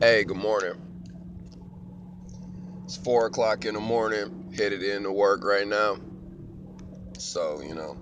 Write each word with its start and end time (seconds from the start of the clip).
Hey, 0.00 0.24
good 0.24 0.36
morning. 0.36 0.74
It's 2.84 2.96
four 2.96 3.26
o'clock 3.26 3.64
in 3.64 3.74
the 3.74 3.80
morning, 3.80 4.52
headed 4.54 4.82
into 4.82 5.10
work 5.10 5.42
right 5.44 5.66
now. 5.66 5.96
So, 7.16 7.62
you 7.62 7.74
know, 7.74 7.96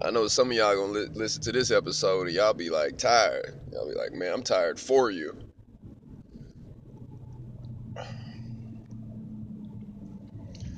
I 0.00 0.10
know 0.10 0.28
some 0.28 0.50
of 0.50 0.56
y'all 0.56 0.76
gonna 0.76 0.92
li- 0.92 1.08
listen 1.14 1.42
to 1.42 1.52
this 1.52 1.70
episode 1.70 2.28
and 2.28 2.36
y'all 2.36 2.54
be 2.54 2.70
like 2.70 2.98
tired. 2.98 3.50
Y'all 3.72 3.88
be 3.88 3.94
like, 3.94 4.12
man, 4.12 4.32
I'm 4.34 4.42
tired 4.42 4.78
for 4.78 5.10
you. 5.10 5.34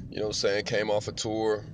You 0.08 0.20
know 0.20 0.22
what 0.22 0.26
I'm 0.28 0.32
saying? 0.32 0.64
Came 0.64 0.90
off 0.90 1.08
a 1.08 1.12
tour. 1.12 1.64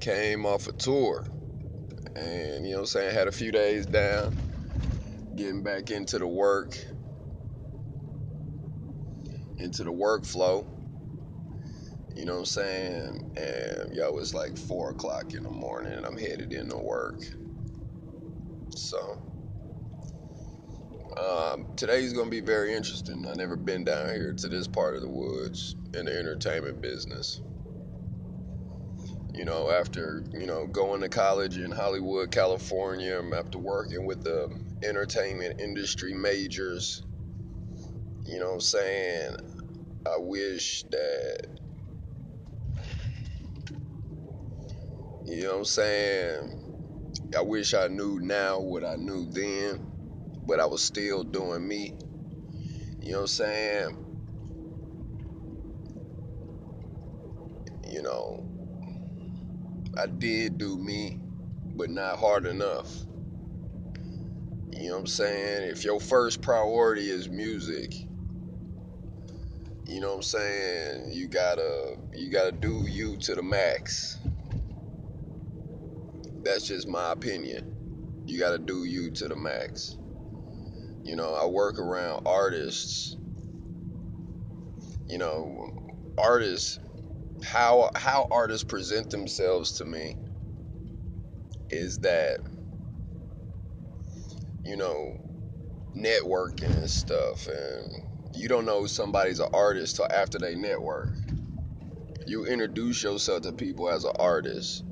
Came 0.00 0.46
off 0.46 0.66
a 0.66 0.72
tour. 0.72 1.26
And, 2.16 2.66
you 2.66 2.72
know 2.72 2.78
what 2.78 2.80
I'm 2.80 2.86
saying? 2.86 3.14
Had 3.14 3.28
a 3.28 3.32
few 3.32 3.52
days 3.52 3.86
down. 3.86 4.32
Getting 5.36 5.62
back 5.62 5.90
into 5.90 6.18
the 6.18 6.26
work. 6.26 6.76
Into 9.58 9.84
the 9.84 9.92
workflow. 9.92 10.66
You 12.14 12.26
know 12.26 12.34
what 12.34 12.38
I'm 12.40 12.44
saying? 12.46 13.32
And 13.36 13.94
yo, 13.94 14.18
it's 14.18 14.34
like 14.34 14.58
four 14.58 14.90
o'clock 14.90 15.34
in 15.34 15.44
the 15.44 15.50
morning 15.50 15.92
and 15.94 16.04
I'm 16.04 16.18
headed 16.18 16.52
into 16.52 16.76
work. 16.76 17.22
So 18.74 19.18
um, 21.18 21.66
today's 21.76 22.12
gonna 22.12 22.30
be 22.30 22.40
very 22.40 22.74
interesting. 22.74 23.26
I've 23.26 23.36
never 23.36 23.56
been 23.56 23.84
down 23.84 24.08
here 24.08 24.34
to 24.34 24.48
this 24.48 24.68
part 24.68 24.96
of 24.96 25.02
the 25.02 25.08
woods 25.08 25.76
in 25.94 26.06
the 26.06 26.18
entertainment 26.18 26.82
business. 26.82 27.40
You 29.34 29.44
know, 29.46 29.70
after, 29.70 30.24
you 30.32 30.46
know, 30.46 30.66
going 30.66 31.00
to 31.02 31.08
college 31.08 31.56
in 31.56 31.70
Hollywood, 31.70 32.30
California, 32.30 33.18
um, 33.18 33.32
after 33.34 33.58
working 33.58 34.06
with 34.06 34.22
the 34.22 34.48
entertainment 34.82 35.56
industry 35.60 36.14
majors, 36.14 37.02
you 38.26 38.38
know 38.38 38.48
what 38.48 38.54
I'm 38.54 38.60
saying? 38.60 39.36
I 40.06 40.16
wish 40.18 40.84
that 40.90 41.46
You 45.24 45.44
know 45.44 45.50
what 45.52 45.58
I'm 45.58 45.64
saying? 45.66 46.50
I 47.36 47.42
wish 47.42 47.74
I 47.74 47.86
knew 47.86 48.18
now 48.20 48.60
what 48.60 48.84
I 48.84 48.96
knew 48.96 49.26
then, 49.30 49.80
but 50.46 50.58
I 50.58 50.66
was 50.66 50.82
still 50.82 51.22
doing 51.22 51.66
me. 51.66 51.94
You 53.00 53.12
know 53.12 53.18
what 53.18 53.22
I'm 53.22 53.26
saying? 53.28 53.96
You 57.88 58.02
know, 58.02 58.51
I 59.98 60.06
did 60.06 60.58
do 60.58 60.78
me, 60.78 61.18
but 61.76 61.90
not 61.90 62.18
hard 62.18 62.46
enough. 62.46 63.04
You 64.72 64.88
know 64.88 64.94
what 64.94 65.00
I'm 65.00 65.06
saying? 65.06 65.70
If 65.70 65.84
your 65.84 66.00
first 66.00 66.40
priority 66.40 67.10
is 67.10 67.28
music, 67.28 67.94
you 69.86 70.00
know 70.00 70.08
what 70.08 70.16
I'm 70.16 70.22
saying? 70.22 71.12
You 71.12 71.28
gotta 71.28 71.96
you 72.14 72.32
gotta 72.32 72.52
do 72.52 72.86
you 72.88 73.18
to 73.18 73.34
the 73.34 73.42
max. 73.42 74.18
That's 76.42 76.66
just 76.66 76.88
my 76.88 77.12
opinion. 77.12 78.24
You 78.26 78.38
gotta 78.38 78.58
do 78.58 78.84
you 78.84 79.10
to 79.10 79.28
the 79.28 79.36
max. 79.36 79.96
You 81.02 81.16
know, 81.16 81.34
I 81.34 81.46
work 81.46 81.78
around 81.78 82.26
artists. 82.26 83.16
You 85.06 85.18
know, 85.18 85.70
artists 86.16 86.78
how 87.44 87.90
how 87.96 88.26
artists 88.30 88.64
present 88.64 89.10
themselves 89.10 89.72
to 89.74 89.84
me 89.84 90.16
is 91.70 91.98
that 91.98 92.38
you 94.64 94.76
know 94.76 95.16
networking 95.96 96.76
and 96.76 96.90
stuff 96.90 97.46
and 97.48 98.02
you 98.34 98.48
don't 98.48 98.64
know 98.64 98.86
somebody's 98.86 99.40
an 99.40 99.48
artist 99.52 99.96
till 99.96 100.08
after 100.12 100.38
they 100.38 100.54
network. 100.54 101.12
You 102.26 102.46
introduce 102.46 103.02
yourself 103.02 103.42
to 103.42 103.52
people 103.52 103.90
as 103.90 104.04
an 104.04 104.12
artist. 104.18 104.84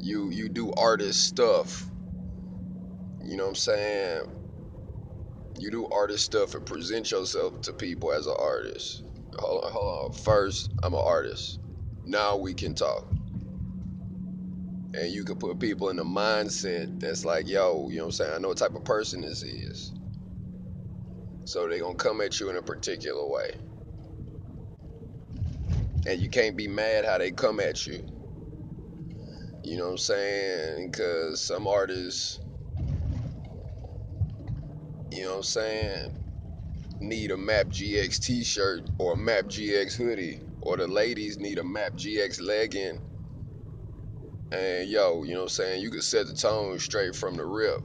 You 0.00 0.30
you 0.30 0.48
do 0.48 0.72
artist 0.72 1.24
stuff. 1.24 1.90
You 3.22 3.36
know 3.36 3.44
what 3.44 3.50
i'm 3.50 3.54
saying? 3.56 4.22
You 5.58 5.70
do 5.70 5.88
artist 5.88 6.24
stuff 6.24 6.54
and 6.54 6.66
present 6.66 7.10
yourself 7.10 7.60
to 7.62 7.72
people 7.72 8.12
as 8.12 8.26
an 8.26 8.36
artist. 8.38 9.04
Hold 9.38 9.64
on 9.64 9.72
hold 9.72 10.06
on. 10.06 10.12
First 10.12 10.72
i'm 10.82 10.94
an 10.94 11.00
artist 11.04 11.60
now 12.10 12.36
we 12.36 12.54
can 12.54 12.74
talk 12.74 13.06
and 14.94 15.12
you 15.12 15.24
can 15.24 15.36
put 15.36 15.58
people 15.60 15.90
in 15.90 15.98
a 15.98 16.04
mindset 16.04 16.98
that's 17.00 17.24
like, 17.24 17.48
yo, 17.48 17.88
you 17.88 17.98
know 17.98 18.04
what 18.04 18.08
I'm 18.08 18.12
saying? 18.12 18.32
I 18.34 18.38
know 18.38 18.48
what 18.48 18.58
type 18.58 18.74
of 18.74 18.84
person 18.84 19.20
this 19.20 19.42
is. 19.42 19.92
So 21.44 21.68
they're 21.68 21.80
gonna 21.80 21.94
come 21.94 22.20
at 22.20 22.40
you 22.40 22.50
in 22.50 22.56
a 22.56 22.62
particular 22.62 23.26
way. 23.26 23.52
And 26.06 26.20
you 26.20 26.28
can't 26.28 26.56
be 26.56 26.68
mad 26.68 27.04
how 27.04 27.18
they 27.18 27.30
come 27.30 27.60
at 27.60 27.86
you. 27.86 28.04
You 29.62 29.76
know 29.78 29.86
what 29.86 29.90
I'm 29.92 29.98
saying? 29.98 30.90
Because 30.90 31.40
some 31.40 31.66
artists, 31.68 32.40
you 35.12 35.22
know 35.24 35.30
what 35.30 35.36
I'm 35.38 35.42
saying, 35.44 36.14
need 37.00 37.30
a 37.30 37.36
Map 37.36 37.66
GX 37.66 38.20
t 38.20 38.44
shirt 38.44 38.90
or 38.98 39.14
a 39.14 39.16
Map 39.16 39.46
GX 39.46 39.94
hoodie, 39.96 40.40
or 40.62 40.76
the 40.76 40.88
ladies 40.88 41.38
need 41.38 41.58
a 41.58 41.64
Map 41.64 41.94
GX 41.94 42.40
legging. 42.42 43.00
And 44.52 44.88
yo, 44.88 45.24
you 45.24 45.32
know 45.32 45.40
what 45.40 45.42
I'm 45.44 45.48
saying? 45.50 45.82
You 45.82 45.90
can 45.90 46.02
set 46.02 46.26
the 46.26 46.34
tone 46.34 46.78
straight 46.78 47.16
from 47.16 47.36
the 47.36 47.44
rip. 47.44 47.80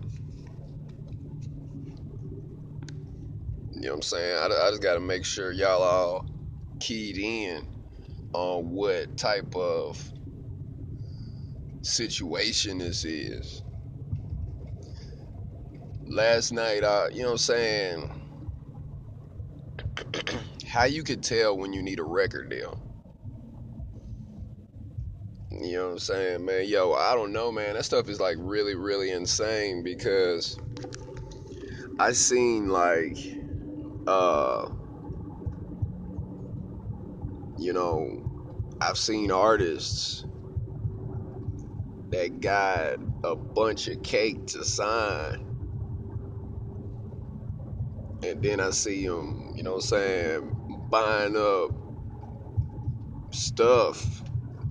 You 3.71 3.81
know 3.83 3.89
what 3.91 3.95
I'm 3.97 4.01
saying? 4.03 4.37
I, 4.37 4.45
I 4.47 4.69
just 4.71 4.81
got 4.83 4.95
to 4.95 4.99
make 4.99 5.25
sure 5.25 5.51
y'all 5.51 5.83
all 5.83 6.25
keyed 6.79 7.17
in 7.17 7.67
on 8.33 8.71
what 8.71 9.17
type 9.17 9.55
of 9.55 10.11
situation 11.83 12.79
this 12.79 13.05
is. 13.05 13.63
Last 16.07 16.51
night, 16.51 16.83
I, 16.83 17.09
you 17.09 17.19
know 17.21 17.27
what 17.27 17.31
I'm 17.33 17.37
saying? 17.39 18.09
How 20.75 20.83
you 20.83 21.05
could 21.05 21.23
tell 21.23 21.57
when 21.57 21.71
you 21.71 21.81
need 21.81 21.99
a 21.99 22.03
record 22.03 22.49
deal. 22.49 22.77
You 25.49 25.77
know 25.77 25.85
what 25.85 25.91
I'm 25.93 25.99
saying, 25.99 26.43
man? 26.45 26.67
Yo, 26.67 26.91
I 26.91 27.15
don't 27.15 27.31
know, 27.31 27.49
man. 27.49 27.75
That 27.75 27.85
stuff 27.85 28.09
is 28.09 28.19
like 28.19 28.35
really, 28.37 28.75
really 28.75 29.09
insane 29.09 29.83
because 29.85 30.59
I 31.97 32.11
seen 32.11 32.67
like 32.67 33.17
uh 34.05 34.65
you 37.55 37.71
know, 37.71 38.09
I've 38.81 38.97
seen 38.97 39.31
artists 39.31 40.25
that 42.11 42.41
got 42.41 42.97
a 43.23 43.37
bunch 43.37 43.87
of 43.87 44.03
cake 44.03 44.45
to 44.47 44.65
sign. 44.65 45.37
And 48.23 48.43
then 48.43 48.59
I 48.59 48.71
see 48.71 49.07
them, 49.07 49.53
you 49.55 49.63
know 49.63 49.71
what 49.71 49.77
I'm 49.77 49.81
saying, 49.83 50.54
buying 50.89 51.35
up 51.37 51.71
stuff 53.31 54.23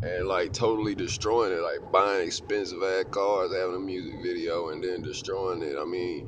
and 0.03 0.29
like 0.29 0.53
totally 0.53 0.95
destroying 0.95 1.53
it, 1.53 1.61
like 1.63 1.93
buying 1.93 2.27
expensive 2.27 2.83
ass 2.83 3.07
cars, 3.11 3.53
having 3.55 3.77
a 3.77 3.81
music 3.81 4.21
video, 4.23 4.71
and 4.71 4.83
then 4.85 5.03
destroying 5.03 5.63
it. 5.63 5.77
I 5.81 5.85
mean, 5.85 6.27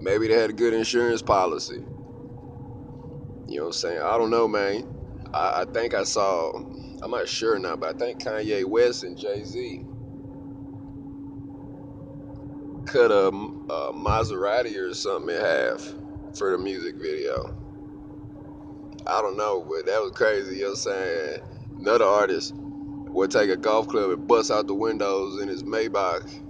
maybe 0.00 0.28
they 0.28 0.34
had 0.34 0.50
a 0.50 0.54
good 0.54 0.74
insurance 0.74 1.22
policy. 1.22 1.84
You 3.48 3.58
know 3.58 3.62
what 3.64 3.68
I'm 3.68 3.72
saying? 3.72 4.00
I 4.02 4.18
don't 4.18 4.30
know, 4.30 4.48
man. 4.48 4.84
I, 5.34 5.62
I 5.62 5.64
think 5.72 5.94
I 5.94 6.04
saw, 6.04 6.52
I'm 7.02 7.10
not 7.10 7.28
sure 7.28 7.58
now, 7.58 7.76
but 7.76 7.96
I 7.96 7.98
think 7.98 8.22
Kanye 8.22 8.64
West 8.64 9.04
and 9.04 9.18
Jay 9.18 9.44
Z 9.44 9.84
cut 12.86 13.10
a, 13.12 13.28
a 13.28 13.92
Maserati 13.94 14.76
or 14.78 14.94
something 14.94 15.34
in 15.34 15.40
half 15.42 15.94
for 16.36 16.52
the 16.52 16.58
music 16.58 16.96
video. 17.00 17.59
I 19.06 19.22
don't 19.22 19.36
know, 19.36 19.64
but 19.68 19.86
that 19.86 20.00
was 20.02 20.12
crazy. 20.14 20.56
You 20.58 20.62
know 20.64 20.68
what 20.70 20.72
I'm 20.72 20.76
saying? 20.76 21.40
Another 21.80 22.06
artist 22.06 22.54
would 22.56 23.30
take 23.30 23.50
a 23.50 23.56
golf 23.56 23.88
club 23.88 24.10
and 24.12 24.28
bust 24.28 24.50
out 24.50 24.66
the 24.68 24.74
windows 24.74 25.42
in 25.42 25.48
his 25.48 25.64
Maybach. 25.64 26.40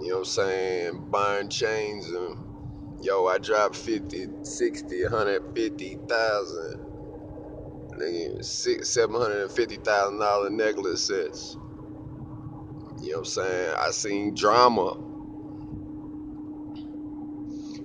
You 0.00 0.10
know 0.10 0.14
what 0.16 0.18
I'm 0.20 0.24
saying? 0.26 1.08
Buying 1.10 1.48
chains 1.50 2.06
and 2.08 2.38
yo, 3.02 3.26
I 3.26 3.38
dropped 3.38 3.76
50, 3.76 4.28
60, 4.42 5.02
150,000. 5.04 6.80
Nigga, 7.98 8.44
six, 8.44 8.90
seven 8.90 9.16
hundred 9.20 9.42
and 9.42 9.52
fifty 9.52 9.76
thousand 9.76 10.20
dollar 10.20 10.50
necklace 10.50 11.08
sets. 11.08 11.56
You 13.00 13.12
know 13.12 13.18
what 13.18 13.18
I'm 13.20 13.24
saying? 13.26 13.74
I 13.78 13.90
seen 13.92 14.34
drama. 14.34 14.96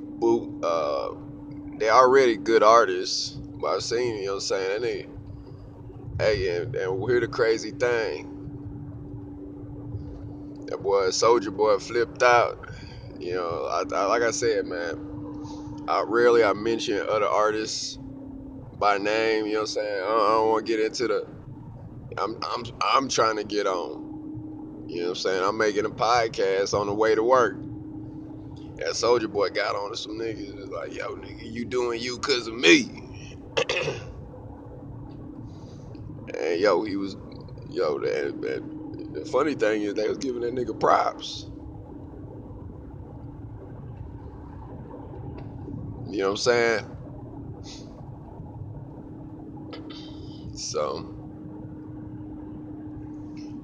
Boo, 0.07 0.59
uh, 0.63 1.09
they 1.89 1.95
already 1.95 2.37
good 2.37 2.61
artists, 2.61 3.35
I've 3.67 3.81
seen, 3.81 4.17
you 4.17 4.25
know 4.25 4.33
what 4.33 4.35
I'm 4.35 4.39
saying? 4.41 4.81
Nigga, 4.83 5.07
hey, 6.19 6.57
and, 6.61 6.75
and 6.75 7.09
here's 7.09 7.21
the 7.21 7.27
crazy 7.27 7.71
thing. 7.71 8.27
That 10.67 10.83
boy 10.83 11.07
Soulja 11.07 11.55
Boy 11.55 11.79
flipped 11.79 12.21
out. 12.21 12.69
You 13.19 13.33
know, 13.33 13.67
I, 13.71 13.83
I, 13.95 14.05
like 14.05 14.21
I 14.21 14.29
said, 14.29 14.67
man, 14.67 15.83
I 15.87 16.03
rarely 16.07 16.43
I 16.43 16.53
mention 16.53 17.03
other 17.09 17.25
artists 17.25 17.97
by 18.77 18.99
name. 18.99 19.47
You 19.47 19.53
know 19.53 19.59
what 19.61 19.61
I'm 19.61 19.67
saying? 19.67 20.03
I 20.03 20.07
don't, 20.07 20.29
don't 20.29 20.49
want 20.49 20.65
to 20.67 20.71
get 20.71 20.85
into 20.85 21.07
the. 21.07 21.27
I'm 22.19 22.39
I'm 22.51 22.65
I'm 22.83 23.09
trying 23.09 23.37
to 23.37 23.43
get 23.43 23.65
on. 23.65 24.85
You 24.87 24.97
know 24.97 25.03
what 25.05 25.09
I'm 25.09 25.15
saying? 25.15 25.43
I'm 25.43 25.57
making 25.57 25.85
a 25.85 25.89
podcast 25.89 26.79
on 26.79 26.85
the 26.85 26.93
way 26.93 27.15
to 27.15 27.23
work. 27.23 27.57
That 28.79 28.91
Soulja 28.95 29.31
Boy 29.31 29.49
got 29.49 29.75
on 29.75 29.91
to 29.91 29.97
some 29.97 30.13
niggas. 30.19 30.37
It's 30.57 30.71
like, 30.71 30.93
yo, 30.97 31.15
nigga, 31.15 31.51
you 31.51 31.65
doing 31.65 32.01
you 32.01 32.19
cause 32.19 32.47
of 32.47 32.55
me. 32.55 33.03
and 36.39 36.59
yo, 36.61 36.83
he 36.83 36.97
was, 36.97 37.17
yo, 37.69 37.99
that, 37.99 38.41
that, 38.41 39.13
the 39.13 39.25
funny 39.25 39.55
thing 39.55 39.83
is 39.83 39.95
they 39.95 40.09
was 40.09 40.19
giving 40.19 40.41
that 40.41 40.55
nigga 40.55 40.79
props. 40.79 41.49
You 46.05 46.19
know 46.19 46.25
what 46.27 46.31
I'm 46.31 46.37
saying? 46.37 46.85
So, 50.55 51.15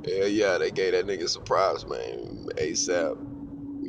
yeah, 0.08 0.26
yeah, 0.26 0.60
they 0.60 0.72
gave 0.72 0.94
that 0.94 1.08
nigga 1.08 1.30
some 1.30 1.44
props, 1.46 1.86
man. 1.88 2.48
ASAP. 2.60 3.16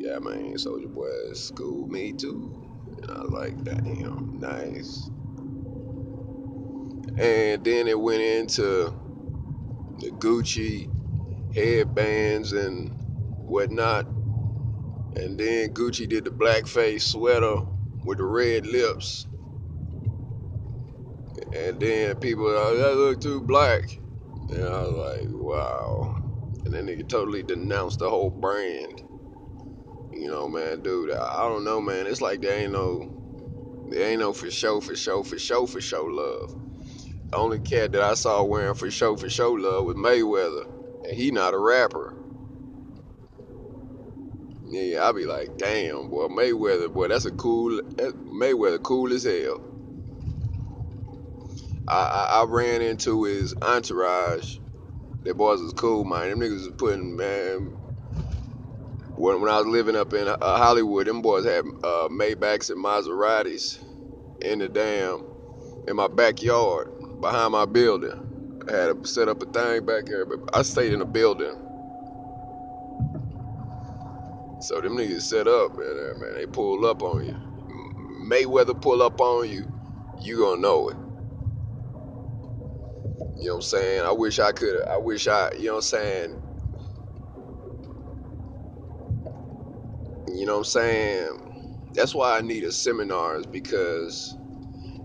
Yeah, 0.06 0.20
man, 0.20 0.54
Soulja 0.54 0.94
Boy 0.94 1.08
school 1.34 1.88
me 1.88 2.12
too. 2.12 2.52
And 3.02 3.10
I 3.10 3.22
was 3.22 3.32
like, 3.32 3.64
damn, 3.64 4.38
nice. 4.38 5.10
And 7.18 7.64
then 7.64 7.88
it 7.88 7.98
went 8.00 8.22
into 8.22 8.94
the 9.98 10.10
Gucci 10.12 10.88
headbands 11.56 12.52
and 12.52 12.92
whatnot. 13.48 14.06
And 15.16 15.40
then 15.40 15.74
Gucci 15.74 16.08
did 16.08 16.24
the 16.24 16.30
blackface 16.30 17.02
sweater 17.02 17.56
with 18.04 18.18
the 18.18 18.24
red 18.24 18.64
lips. 18.64 19.26
And 21.52 21.80
then 21.80 22.14
people, 22.16 22.46
oh, 22.46 22.76
that 22.76 22.96
look 22.96 23.20
too 23.20 23.42
black. 23.42 23.82
And 24.50 24.62
I 24.64 24.82
was 24.82 25.18
like, 25.18 25.28
wow. 25.32 26.16
And 26.64 26.74
then 26.74 26.86
they 26.86 27.02
totally 27.02 27.42
denounced 27.42 27.98
the 27.98 28.08
whole 28.08 28.30
brand. 28.30 29.02
You 30.26 30.32
know, 30.32 30.48
man, 30.48 30.82
dude, 30.82 31.12
I, 31.12 31.36
I 31.36 31.42
don't 31.42 31.62
know, 31.62 31.80
man. 31.80 32.08
It's 32.08 32.20
like 32.20 32.40
there 32.40 32.58
ain't 32.58 32.72
no, 32.72 33.88
there 33.90 34.10
ain't 34.10 34.18
no 34.18 34.32
for 34.32 34.50
show, 34.50 34.80
for 34.80 34.96
show, 34.96 35.22
for 35.22 35.38
show, 35.38 35.66
for 35.66 35.80
show 35.80 36.04
love. 36.04 36.52
The 37.30 37.36
only 37.36 37.60
cat 37.60 37.92
that 37.92 38.02
I 38.02 38.14
saw 38.14 38.42
wearing 38.42 38.74
for 38.74 38.90
show, 38.90 39.14
for 39.14 39.30
show 39.30 39.52
love 39.52 39.84
was 39.84 39.94
Mayweather. 39.94 40.66
And 41.04 41.16
he 41.16 41.30
not 41.30 41.54
a 41.54 41.58
rapper. 41.60 42.12
Yeah, 44.64 45.04
I'll 45.04 45.12
be 45.12 45.26
like, 45.26 45.58
damn, 45.58 46.10
boy, 46.10 46.26
Mayweather, 46.26 46.92
boy, 46.92 47.06
that's 47.06 47.26
a 47.26 47.30
cool, 47.30 47.80
Mayweather, 47.80 48.82
cool 48.82 49.12
as 49.12 49.22
hell. 49.22 49.60
I, 51.86 51.94
I, 51.94 52.40
I 52.40 52.46
ran 52.48 52.82
into 52.82 53.22
his 53.22 53.54
entourage. 53.62 54.56
Their 55.22 55.34
boys 55.34 55.60
was 55.60 55.72
cool, 55.74 56.04
man. 56.04 56.30
Them 56.30 56.40
niggas 56.40 56.66
was 56.66 56.74
putting, 56.76 57.16
man. 57.16 57.76
When, 59.16 59.40
when 59.42 59.50
I 59.50 59.58
was 59.58 59.66
living 59.68 59.96
up 59.96 60.12
in 60.14 60.28
uh, 60.28 60.36
Hollywood, 60.42 61.06
them 61.08 61.22
boys 61.22 61.46
had 61.46 61.64
uh, 61.84 62.08
Maybachs 62.10 62.70
and 62.70 62.84
Maseratis 62.84 63.78
in 64.42 64.60
the 64.60 64.68
damn, 64.68 65.22
in 65.88 65.96
my 65.96 66.08
backyard, 66.08 66.88
behind 67.20 67.52
my 67.52 67.66
building. 67.66 68.12
I 68.68 68.72
had 68.72 69.04
to 69.04 69.08
set 69.08 69.28
up 69.28 69.42
a 69.42 69.46
thing 69.46 69.86
back 69.86 70.06
there, 70.06 70.26
but 70.26 70.40
I 70.54 70.62
stayed 70.62 70.92
in 70.92 71.02
a 71.02 71.06
building 71.06 71.54
so 74.60 74.80
them 74.80 74.96
niggas 74.96 75.22
set 75.22 75.48
up, 75.48 75.72
man. 75.78 76.20
Man, 76.20 76.34
they 76.36 76.46
pull 76.46 76.86
up 76.86 77.02
on 77.02 77.24
you. 77.24 77.36
Mayweather 78.30 78.80
pull 78.80 79.02
up 79.02 79.20
on 79.20 79.48
you, 79.50 79.70
you 80.18 80.40
gonna 80.40 80.60
know 80.62 80.90
it. 80.90 80.96
You 83.36 83.48
know 83.48 83.54
what 83.54 83.56
I'm 83.58 83.62
saying? 83.62 84.04
I 84.06 84.12
wish 84.12 84.38
I 84.40 84.52
could. 84.52 84.82
I 84.88 84.98
wish 84.98 85.28
I. 85.28 85.50
You 85.58 85.66
know 85.66 85.72
what 85.72 85.76
I'm 85.78 85.82
saying? 85.82 86.36
You 90.46 90.52
know 90.52 90.58
what 90.58 90.66
I'm 90.68 90.70
saying? 90.70 91.90
That's 91.94 92.14
why 92.14 92.38
I 92.38 92.40
need 92.40 92.62
a 92.62 92.70
seminars 92.70 93.46
because 93.46 94.38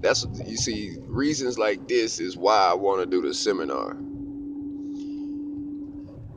that's 0.04 0.24
you 0.46 0.56
see 0.56 0.98
reasons 1.08 1.58
like 1.58 1.88
this 1.88 2.20
is 2.20 2.38
why 2.38 2.70
I 2.70 2.76
want 2.76 3.02
to 3.02 3.08
do 3.08 3.28
the 3.28 3.34
seminar 3.34 3.96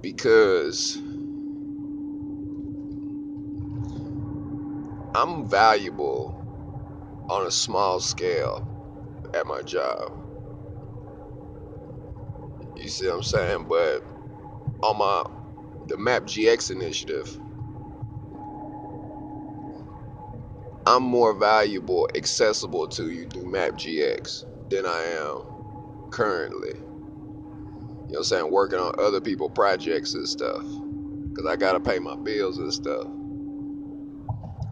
because 0.00 0.96
I'm 5.14 5.50
valuable 5.50 6.34
on 7.28 7.46
a 7.46 7.50
small 7.50 8.00
scale 8.00 8.66
at 9.34 9.46
my 9.46 9.60
job. 9.60 10.12
You 12.74 12.88
see 12.88 13.06
what 13.08 13.16
I'm 13.16 13.22
saying? 13.22 13.66
But 13.68 14.02
on 14.82 14.96
my 14.96 15.24
the 15.88 15.98
Map 15.98 16.22
GX 16.22 16.70
initiative, 16.70 17.38
I'm 20.86 21.02
more 21.04 21.34
valuable, 21.34 22.08
accessible 22.16 22.88
to 22.88 23.10
you 23.10 23.26
through 23.28 23.50
Map 23.50 23.72
GX 23.72 24.44
than 24.70 24.86
I 24.86 25.00
am 25.20 25.42
currently. 26.10 26.75
You 28.08 28.14
know 28.14 28.19
what 28.19 28.19
I'm 28.20 28.25
saying? 28.25 28.52
Working 28.52 28.78
on 28.81 28.92
other 28.98 29.20
people 29.20 29.50
projects 29.50 30.14
and 30.14 30.28
stuff. 30.28 30.64
Cause 31.36 31.46
I 31.48 31.56
gotta 31.56 31.81
pay 31.81 31.98
my 31.98 32.16
bills 32.25 32.58
and 32.58 32.72
stuff. 32.72 33.06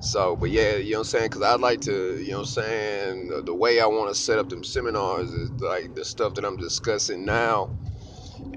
So, 0.01 0.37
but 0.37 0.51
yeah, 0.51 0.77
you 0.77 0.93
know 0.93 0.99
what 0.99 1.01
I'm 1.01 1.05
saying? 1.11 1.27
Because 1.27 1.43
I'd 1.43 1.61
like 1.61 1.81
to, 1.83 2.19
you 2.19 2.31
know 2.33 2.39
what 2.39 2.43
I'm 2.43 2.47
saying? 2.65 3.29
The, 3.29 3.43
the 3.47 3.55
way 3.55 3.81
I 3.81 3.87
want 3.87 4.11
to 4.15 4.21
set 4.21 4.39
up 4.39 4.49
them 4.51 4.65
seminars 4.65 5.31
is 5.31 5.51
like 5.61 5.95
the 5.95 6.05
stuff 6.05 6.35
that 6.35 6.45
I'm 6.45 6.57
discussing 6.59 7.25
now. 7.25 7.71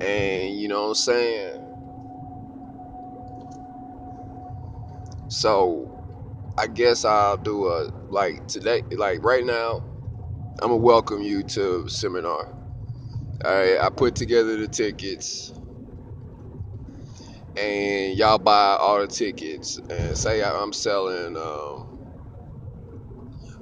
And, 0.02 0.56
you 0.60 0.68
know 0.70 0.84
what 0.84 0.90
I'm 0.90 0.96
saying? 0.96 1.62
So, 5.30 5.95
I 6.58 6.68
guess 6.68 7.06
I'll 7.06 7.38
do 7.38 7.68
a, 7.70 7.92
like 8.10 8.48
today, 8.48 8.84
like 8.98 9.24
right 9.24 9.46
now, 9.46 9.82
I'm 10.62 10.70
to 10.72 10.76
welcome 10.78 11.22
you 11.22 11.44
to 11.44 11.90
seminar. 11.90 12.48
Right, 13.44 13.78
I 13.82 13.90
put 13.90 14.16
together 14.16 14.58
the 14.58 14.68
tickets 14.68 15.54
and 17.58 18.18
y'all 18.18 18.40
buy 18.40 18.78
all 18.80 19.02
the 19.02 19.08
tickets 19.08 19.80
and 19.90 20.18
say 20.18 20.44
I'm 20.44 20.74
selling 20.74 21.38
um, 21.38 22.00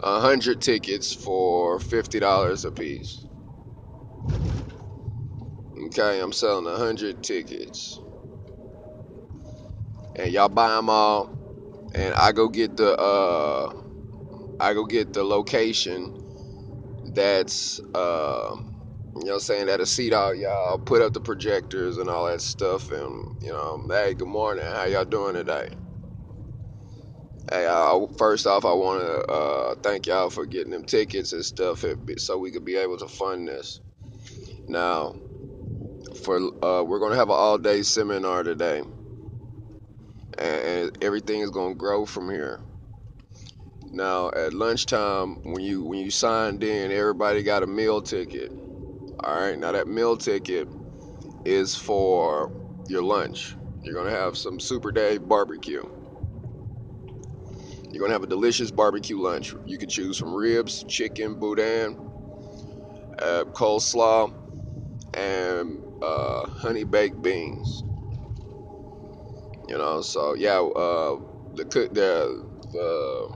a 0.03 0.19
hundred 0.21 0.61
tickets 0.61 1.13
for 1.13 1.79
fifty 1.79 2.19
dollars 2.19 2.65
a 2.65 2.71
piece. 2.71 3.25
Okay, 5.87 6.21
I'm 6.21 6.33
selling 6.33 6.67
a 6.67 6.77
hundred 6.77 7.23
tickets, 7.23 7.99
and 10.15 10.31
y'all 10.33 10.49
buy 10.49 10.75
them 10.75 10.89
all, 10.89 11.29
and 11.95 12.15
I 12.15 12.31
go 12.33 12.49
get 12.49 12.77
the 12.77 12.97
uh, 12.97 13.73
I 14.59 14.73
go 14.73 14.85
get 14.85 15.13
the 15.13 15.23
location 15.23 16.13
that's. 17.05 17.79
Uh, 17.95 18.57
you 19.17 19.25
know 19.27 19.39
saying, 19.39 19.67
that 19.67 19.81
a 19.81 19.85
seat 19.85 20.13
out 20.13 20.37
y'all, 20.37 20.79
put 20.79 21.01
up 21.01 21.13
the 21.13 21.21
projectors 21.21 21.97
and 21.97 22.09
all 22.09 22.27
that 22.27 22.41
stuff. 22.41 22.91
And, 22.91 23.25
you 23.41 23.49
know, 23.51 23.85
hey, 23.89 24.13
good 24.15 24.27
morning. 24.27 24.65
How 24.65 24.85
y'all 24.85 25.05
doing 25.05 25.35
today? 25.35 25.69
Hey, 27.51 27.67
uh, 27.67 28.07
first 28.17 28.47
off, 28.47 28.65
I 28.65 28.73
want 28.73 29.01
to 29.01 29.33
uh, 29.33 29.75
thank 29.83 30.07
y'all 30.07 30.29
for 30.31 30.45
getting 30.47 30.71
them 30.71 30.83
tickets 30.85 31.33
and 31.33 31.45
stuff 31.45 31.85
so 32.17 32.37
we 32.39 32.51
could 32.51 32.65
be 32.65 32.77
able 32.77 32.97
to 32.97 33.07
fund 33.07 33.47
this. 33.47 33.81
Now, 34.67 35.15
for 36.15 36.37
uh, 36.63 36.83
we're 36.83 36.99
going 36.99 37.11
to 37.11 37.17
have 37.17 37.29
an 37.29 37.35
all 37.37 37.57
day 37.59 37.83
seminar 37.83 38.43
today. 38.43 38.83
And 40.39 40.91
everything 41.01 41.41
is 41.41 41.51
going 41.51 41.73
to 41.73 41.77
grow 41.79 42.05
from 42.05 42.29
here. 42.29 42.61
Now, 43.91 44.29
at 44.31 44.53
lunchtime, 44.53 45.37
when 45.43 45.63
you 45.63 45.83
when 45.83 45.99
you 45.99 46.11
signed 46.11 46.63
in, 46.63 46.91
everybody 46.91 47.43
got 47.43 47.63
a 47.63 47.67
meal 47.67 48.01
ticket 48.01 48.51
all 49.23 49.35
right, 49.35 49.59
now 49.59 49.73
that 49.73 49.87
meal 49.87 50.17
ticket 50.17 50.69
is 51.45 51.75
for 51.75 52.51
your 52.87 53.03
lunch. 53.03 53.55
You're 53.83 53.95
gonna 53.95 54.15
have 54.15 54.37
some 54.37 54.59
Super 54.59 54.91
Dave 54.91 55.27
barbecue. 55.27 55.83
You're 57.91 58.01
gonna 58.01 58.13
have 58.13 58.23
a 58.23 58.27
delicious 58.27 58.71
barbecue 58.71 59.19
lunch. 59.19 59.53
You 59.65 59.77
can 59.77 59.89
choose 59.89 60.17
from 60.17 60.33
ribs, 60.35 60.83
chicken, 60.87 61.35
boudin, 61.35 61.97
uh, 63.19 63.45
coleslaw, 63.53 64.33
and 65.13 65.81
uh, 66.01 66.47
honey 66.47 66.85
baked 66.85 67.21
beans. 67.21 67.83
You 69.73 69.79
know, 69.79 70.01
so 70.01 70.35
yeah, 70.35 70.59
uh, 70.59 71.17
the 71.55 71.65
cook 71.65 71.95
the 71.95 72.47
the 72.71 73.29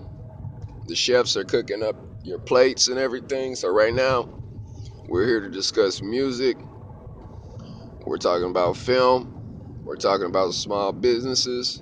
the 0.85 0.95
chefs 0.95 1.35
are 1.35 1.43
cooking 1.43 1.81
up 1.81 1.95
your 2.21 2.37
plates 2.37 2.89
and 2.89 2.99
everything. 2.99 3.55
So 3.55 3.69
right 3.69 3.91
now, 3.91 4.29
we're 5.09 5.25
here 5.25 5.39
to 5.39 5.49
discuss 5.49 5.99
music. 5.99 6.59
We're 8.05 8.19
talking 8.19 8.51
about 8.51 8.77
film. 8.77 9.33
We're 9.83 9.95
talking 9.95 10.27
about 10.27 10.53
small 10.53 10.93
businesses. 10.93 11.81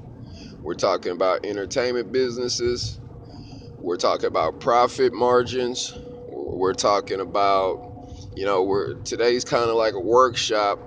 We're 0.63 0.75
talking 0.75 1.11
about 1.11 1.45
entertainment 1.45 2.13
businesses. 2.13 2.97
We're 3.81 3.97
talking 3.97 4.27
about 4.27 4.61
profit 4.61 5.11
margins. 5.11 5.93
We're 6.31 6.75
talking 6.75 7.19
about, 7.19 7.81
you 8.37 8.45
know, 8.45 8.63
we're 8.63 9.01
today's 9.01 9.43
kind 9.43 9.69
of 9.69 9.75
like 9.75 9.95
a 9.95 9.99
workshop 9.99 10.79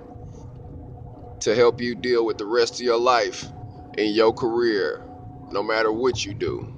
to 1.41 1.53
help 1.53 1.79
you 1.79 1.93
deal 1.93 2.25
with 2.25 2.39
the 2.39 2.47
rest 2.47 2.73
of 2.73 2.79
your 2.81 2.99
life 2.99 3.51
in 3.99 4.13
your 4.13 4.33
career, 4.33 5.01
no 5.51 5.61
matter 5.61 5.91
what 5.91 6.25
you 6.25 6.33
do. 6.33 6.73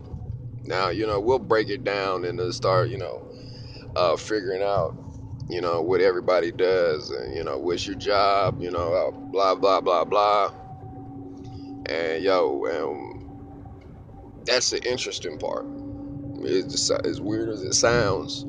Now, 0.65 0.89
you 0.89 1.05
know, 1.05 1.19
we'll 1.19 1.39
break 1.39 1.69
it 1.69 1.83
down 1.83 2.25
and 2.25 2.53
start, 2.53 2.89
you 2.89 2.97
know, 2.97 3.21
uh, 3.95 4.17
figuring 4.17 4.63
out, 4.63 4.95
you 5.47 5.61
know, 5.61 5.81
what 5.81 6.01
everybody 6.01 6.51
does 6.51 7.11
and, 7.11 7.35
you 7.35 7.43
know, 7.43 7.59
what's 7.59 7.85
your 7.85 7.95
job, 7.95 8.59
you 8.59 8.71
know, 8.71 8.93
uh, 8.93 9.11
blah, 9.31 9.53
blah, 9.53 9.81
blah, 9.81 10.03
blah. 10.03 10.51
And, 11.87 12.23
yo, 12.23 12.65
um, 12.67 13.35
that's 14.45 14.71
the 14.71 14.83
interesting 14.89 15.37
part. 15.37 15.65
It's 16.39 16.73
just, 16.73 16.91
as 17.05 17.21
weird 17.21 17.49
as 17.49 17.61
it 17.61 17.73
sounds, 17.73 18.45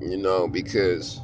you 0.00 0.16
know, 0.16 0.48
because 0.48 1.20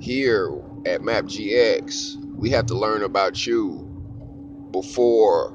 here 0.00 0.50
at 0.84 1.00
MapGX, 1.02 2.27
we 2.38 2.52
have 2.52 2.66
to 2.68 2.78
learn 2.78 3.04
about 3.04 3.46
you 3.46 4.04
before, 4.72 5.54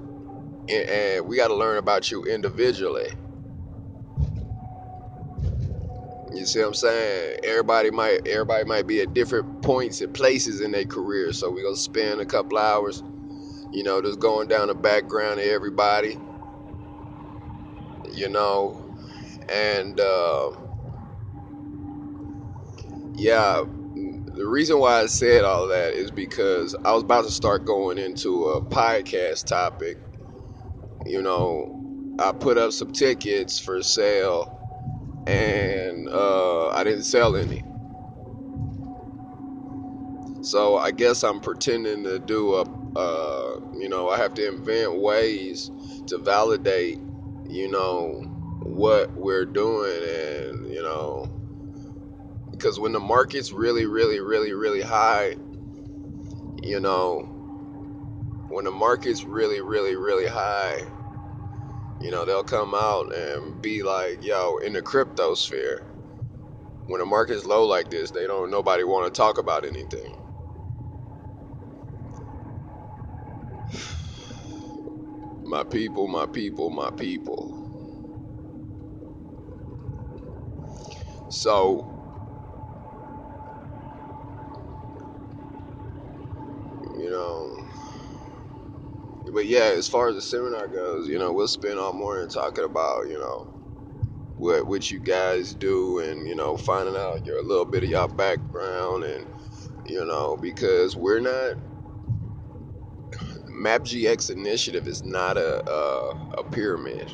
and, 0.70 1.28
we 1.28 1.38
got 1.38 1.50
to 1.50 1.56
learn 1.56 1.78
about 1.78 2.12
you 2.12 2.26
individually. 2.26 3.10
You 6.34 6.46
see 6.46 6.60
what 6.60 6.68
I'm 6.70 6.74
saying? 6.76 7.38
Everybody 7.46 7.92
might 7.92 8.28
everybody 8.28 8.66
might 8.66 8.88
be 8.88 9.02
at 9.02 9.14
different 9.14 9.64
points 9.64 10.02
and 10.02 10.14
places 10.14 10.62
in 10.62 10.72
their 10.72 10.86
career, 10.86 11.34
so 11.34 11.52
we're 11.52 11.64
gonna 11.64 11.76
spend 11.78 12.22
a 12.22 12.26
couple 12.26 12.58
hours, 12.58 13.04
you 13.72 13.84
know, 13.84 14.02
just 14.02 14.20
going 14.20 14.48
down 14.48 14.68
the 14.70 14.76
background 14.76 15.40
of 15.40 15.48
everybody. 15.48 16.20
You 18.12 18.30
know, 18.30 18.96
and 19.50 20.00
uh, 20.00 20.52
yeah, 23.16 23.64
the 24.36 24.48
reason 24.48 24.80
why 24.80 25.02
I 25.02 25.06
said 25.08 25.44
all 25.44 25.68
that 25.70 25.94
is 25.94 26.12
because 26.12 26.76
I 26.86 26.94
was 26.94 27.04
about 27.04 27.26
to 27.26 27.32
start 27.32 27.66
going 27.66 27.98
into 28.00 28.46
a 28.48 28.62
podcast 28.62 29.48
topic. 29.48 29.98
You 31.06 31.22
know, 31.22 31.76
I 32.20 32.32
put 32.32 32.58
up 32.58 32.72
some 32.74 32.92
tickets 32.92 33.60
for 33.60 33.82
sale 33.84 34.50
and 35.28 36.10
uh, 36.10 36.70
I 36.70 36.84
didn't 36.84 37.04
sell 37.04 37.36
any. 37.36 37.64
So 40.42 40.78
I 40.78 40.92
guess 40.92 41.24
I'm 41.24 41.40
pretending 41.40 42.04
to 42.04 42.20
do 42.20 42.56
a, 42.56 42.62
uh, 42.98 43.60
you 43.80 43.90
know, 43.90 44.10
I 44.10 44.18
have 44.18 44.34
to 44.36 44.48
invent 44.48 45.02
ways 45.02 45.72
to 46.08 46.18
validate, 46.20 47.00
you 47.50 47.70
know, 47.72 48.24
what 48.64 49.14
we're 49.18 49.46
doing 49.46 49.92
and, 50.04 50.74
you 50.74 50.82
know, 50.84 51.23
because 52.64 52.80
when 52.80 52.94
the 52.94 53.00
market's 53.00 53.52
really, 53.52 53.86
really, 53.86 54.22
really, 54.22 54.54
really 54.54 54.82
high, 54.82 55.36
you 56.64 56.80
know, 56.80 57.28
when 58.48 58.64
the 58.64 58.72
market's 58.72 59.26
really, 59.26 59.60
really, 59.60 59.98
really 59.98 60.30
high, 60.30 60.78
you 62.00 62.10
know, 62.10 62.24
they'll 62.26 62.42
come 62.42 62.74
out 62.74 63.14
and 63.14 63.62
be 63.62 63.84
like, 63.84 64.24
yo, 64.24 64.60
in 64.60 64.72
the 64.72 64.82
crypto 64.82 65.34
sphere, 65.34 65.82
when 66.88 67.00
the 67.00 67.06
market's 67.06 67.46
low 67.46 67.66
like 67.66 67.90
this, 67.90 68.12
they 68.12 68.26
don't, 68.28 68.50
nobody 68.50 68.86
want 68.86 69.14
to 69.14 69.18
talk 69.18 69.38
about 69.38 69.66
anything. 69.66 70.16
My 75.44 75.66
people, 75.66 76.08
my 76.08 76.28
people, 76.28 76.70
my 76.70 76.92
people. 76.92 77.58
So, 81.28 81.90
you 86.96 87.10
know, 87.10 87.56
but 89.34 89.46
yeah, 89.48 89.74
as 89.76 89.88
far 89.90 90.10
as 90.10 90.16
the 90.16 90.22
seminar 90.22 90.68
goes, 90.68 91.08
you 91.08 91.20
know, 91.20 91.34
we'll 91.34 91.48
spend 91.48 91.80
all 91.80 91.94
morning 91.94 92.30
talking 92.30 92.66
about, 92.66 93.08
you 93.08 93.20
know, 93.20 93.48
what 94.38 94.68
what 94.68 94.92
you 94.92 95.00
guys 95.00 95.54
do 95.54 96.00
and, 96.00 96.28
you 96.28 96.36
know, 96.36 96.58
finding 96.58 96.96
out 96.96 97.26
your 97.26 97.40
a 97.40 97.44
little 97.44 97.66
bit 97.66 97.84
of 97.84 97.90
your 97.90 98.08
background 98.08 99.04
and 99.04 99.26
you 99.86 100.06
know, 100.06 100.38
because 100.38 100.96
we're 100.96 101.20
not 101.20 101.58
MapGX 103.50 104.32
initiative 104.32 104.88
is 104.88 105.04
not 105.04 105.38
a, 105.38 105.70
a, 105.70 106.40
a 106.40 106.44
pyramid. 106.52 107.12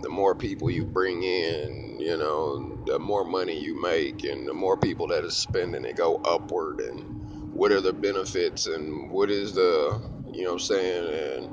The 0.00 0.08
more 0.08 0.34
people 0.34 0.70
you 0.70 0.84
bring 0.84 1.22
in, 1.22 1.96
you 2.00 2.16
know, 2.16 2.78
the 2.86 2.98
more 2.98 3.24
money 3.24 3.58
you 3.58 3.80
make, 3.80 4.24
and 4.24 4.48
the 4.48 4.54
more 4.54 4.76
people 4.76 5.08
that 5.08 5.24
are 5.24 5.30
spending 5.30 5.84
it 5.84 5.96
go 5.96 6.16
upward. 6.24 6.80
And 6.80 7.54
what 7.54 7.70
are 7.70 7.80
the 7.80 7.92
benefits, 7.92 8.66
and 8.66 9.10
what 9.10 9.30
is 9.30 9.54
the, 9.54 10.00
you 10.32 10.44
know, 10.44 10.50
what 10.52 10.54
I'm 10.54 10.60
saying, 10.60 11.42
and 11.44 11.50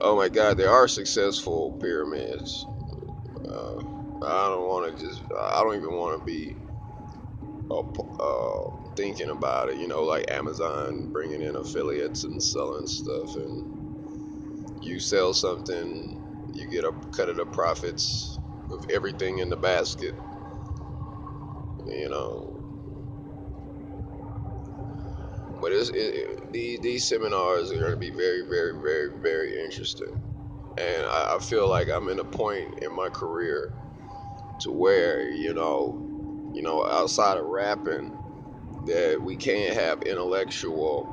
oh 0.00 0.16
my 0.16 0.28
God, 0.28 0.58
there 0.58 0.70
are 0.70 0.88
successful 0.88 1.78
pyramids. 1.80 2.68
Uh, 3.48 3.80
I 4.26 4.48
don't 4.50 4.68
want 4.68 4.96
to 4.98 5.04
just, 5.04 5.22
I 5.54 5.62
don't 5.62 5.76
even 5.76 5.92
want 5.96 6.20
to 6.20 6.24
be 6.26 6.56
uh, 7.70 7.80
uh, 7.80 8.70
thinking 8.96 9.30
about 9.30 9.70
it, 9.70 9.78
you 9.78 9.88
know, 9.88 10.02
like 10.04 10.30
Amazon 10.30 11.10
bringing 11.12 11.42
in 11.42 11.56
affiliates 11.56 12.24
and 12.24 12.42
selling 12.42 12.86
stuff, 12.86 13.36
and 13.36 13.64
you 14.80 15.00
sell 15.00 15.34
something, 15.34 16.20
you 16.52 16.68
get 16.70 16.84
a 16.84 16.92
cut 17.16 17.28
of 17.30 17.36
the 17.36 17.46
profits 17.46 18.38
of 18.70 18.84
everything 18.90 19.38
in 19.38 19.50
the 19.50 19.56
basket, 19.56 20.14
you 21.86 22.08
know. 22.10 22.59
But 25.60 25.72
it's, 25.72 25.90
it, 25.90 26.52
these, 26.52 26.80
these 26.80 27.04
seminars 27.08 27.70
are 27.70 27.78
going 27.78 27.90
to 27.92 27.96
be 27.96 28.10
very, 28.10 28.42
very, 28.48 28.72
very, 28.80 29.20
very 29.20 29.62
interesting. 29.62 30.20
And 30.78 31.04
I, 31.06 31.36
I 31.36 31.38
feel 31.38 31.68
like 31.68 31.88
I'm 31.90 32.08
in 32.08 32.18
a 32.18 32.24
point 32.24 32.82
in 32.82 32.94
my 32.94 33.08
career 33.08 33.72
to 34.60 34.72
where, 34.72 35.30
you 35.30 35.52
know, 35.52 36.06
you 36.54 36.62
know, 36.62 36.86
outside 36.86 37.36
of 37.36 37.44
rapping, 37.44 38.16
that 38.86 39.20
we 39.22 39.36
can't 39.36 39.74
have 39.74 40.02
intellectual, 40.02 41.06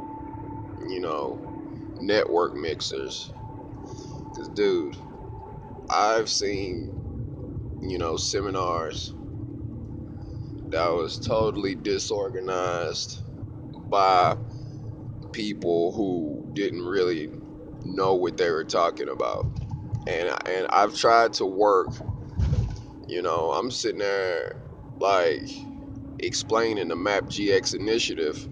you 0.90 1.00
know, 1.00 1.98
network 2.00 2.56
mixers. 2.56 3.32
Because, 4.30 4.50
dude, 4.50 4.96
I've 5.90 6.30
seen, 6.30 7.80
you 7.82 7.98
know, 7.98 8.18
seminars 8.18 9.14
that 10.70 10.90
was 10.90 11.20
totally 11.20 11.76
disorganized 11.76 13.22
by 13.90 14.38
people 15.32 15.94
who 15.94 16.50
didn't 16.54 16.84
really 16.84 17.30
know 17.86 18.16
what 18.16 18.38
they 18.38 18.50
were 18.50 18.64
talking 18.64 19.10
about. 19.10 19.48
And, 20.08 20.30
and 20.48 20.68
I've 20.72 20.96
tried 20.96 21.34
to 21.34 21.46
work, 21.46 21.94
you 23.08 23.22
know, 23.22 23.52
I'm 23.52 23.72
sitting 23.72 24.00
there 24.00 24.54
like 25.00 25.50
explaining 26.20 26.88
the 26.90 26.96
Map 26.96 27.26
GX 27.26 27.76
initiative, 27.76 28.48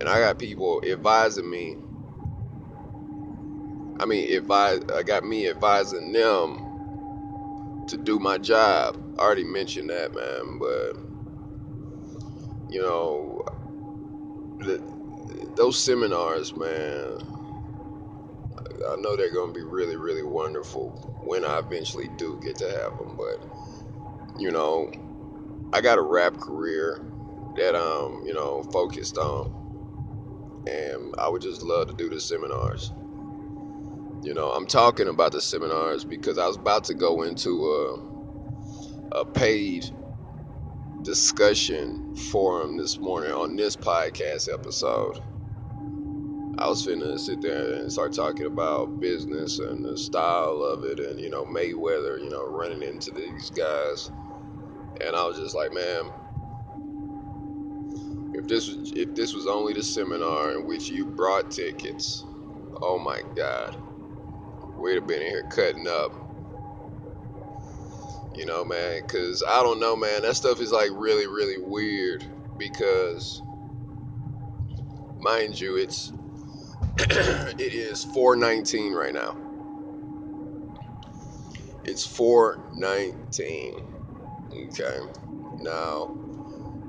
and 0.00 0.08
I 0.08 0.20
got 0.20 0.38
people 0.38 0.82
advising 0.90 1.50
me. 1.50 1.76
I 4.00 4.06
mean, 4.06 4.34
advise. 4.36 4.80
I 4.94 5.02
got 5.02 5.24
me 5.24 5.48
advising 5.48 6.12
them 6.12 6.64
to 7.88 7.96
do 7.96 8.18
my 8.18 8.38
job. 8.38 8.96
I 9.18 9.22
already 9.22 9.44
mentioned 9.44 9.90
that, 9.90 10.14
man, 10.14 10.58
but 10.60 11.10
you 12.68 12.80
know, 12.80 13.42
those 15.56 15.78
seminars, 15.78 16.54
man. 16.56 17.18
I 18.90 18.96
know 18.96 19.16
they're 19.16 19.32
going 19.32 19.52
to 19.52 19.58
be 19.58 19.64
really, 19.64 19.96
really 19.96 20.22
wonderful 20.22 20.90
when 21.24 21.44
I 21.44 21.58
eventually 21.58 22.08
do 22.16 22.38
get 22.42 22.56
to 22.58 22.66
have 22.66 22.98
them, 22.98 23.16
but 23.16 23.46
you 24.38 24.50
know, 24.50 24.90
I 25.72 25.80
got 25.80 25.98
a 25.98 26.02
rap 26.02 26.36
career 26.36 27.00
that 27.56 27.74
I'm, 27.74 28.26
you 28.26 28.34
know, 28.34 28.62
focused 28.72 29.18
on. 29.18 29.50
And 30.66 31.14
I 31.18 31.28
would 31.28 31.42
just 31.42 31.62
love 31.62 31.88
to 31.88 31.94
do 31.94 32.08
the 32.08 32.20
seminars. 32.20 32.92
You 34.22 34.34
know, 34.34 34.50
I'm 34.50 34.66
talking 34.66 35.08
about 35.08 35.32
the 35.32 35.40
seminars 35.40 36.04
because 36.04 36.38
I 36.38 36.46
was 36.46 36.56
about 36.56 36.84
to 36.84 36.94
go 36.94 37.22
into 37.22 37.64
a, 39.12 39.20
a 39.20 39.24
paid 39.24 39.90
discussion 41.06 42.16
forum 42.32 42.76
this 42.76 42.98
morning 42.98 43.32
on 43.32 43.56
this 43.56 43.76
podcast 43.76 44.52
episode. 44.52 45.20
I 46.58 46.68
was 46.68 46.86
finna 46.86 47.18
sit 47.18 47.42
there 47.42 47.74
and 47.74 47.92
start 47.92 48.12
talking 48.12 48.46
about 48.46 49.00
business 49.00 49.60
and 49.60 49.84
the 49.84 49.96
style 49.96 50.62
of 50.62 50.84
it 50.84 50.98
and, 50.98 51.20
you 51.20 51.30
know, 51.30 51.44
Mayweather, 51.46 52.20
you 52.20 52.28
know, 52.30 52.44
running 52.50 52.82
into 52.82 53.12
these 53.12 53.50
guys 53.50 54.10
and 55.00 55.16
I 55.16 55.26
was 55.26 55.38
just 55.38 55.54
like, 55.54 55.72
man, 55.72 56.04
if 58.34 58.48
this 58.48 58.68
was 58.68 58.92
if 58.96 59.14
this 59.14 59.34
was 59.34 59.46
only 59.46 59.74
the 59.74 59.82
seminar 59.84 60.52
in 60.52 60.66
which 60.66 60.90
you 60.90 61.06
brought 61.06 61.50
tickets, 61.52 62.24
oh 62.82 62.98
my 62.98 63.22
God, 63.36 63.76
we'd 64.78 64.96
have 64.96 65.06
been 65.06 65.22
in 65.22 65.28
here 65.28 65.44
cutting 65.50 65.86
up. 65.88 66.25
You 68.36 68.46
know, 68.46 68.64
man, 68.64 69.00
because 69.02 69.42
I 69.48 69.62
don't 69.62 69.80
know, 69.80 69.96
man. 69.96 70.22
That 70.22 70.36
stuff 70.36 70.60
is 70.60 70.70
like 70.70 70.90
really, 70.92 71.26
really 71.26 71.56
weird 71.58 72.24
because, 72.58 73.42
mind 75.18 75.58
you, 75.58 75.76
it's 75.78 76.12
it 76.98 77.72
is 77.72 78.04
419 78.04 78.92
right 78.92 79.14
now. 79.14 79.36
It's 81.84 82.04
419. 82.04 83.80
Okay. 84.52 84.98
Now, 85.60 86.10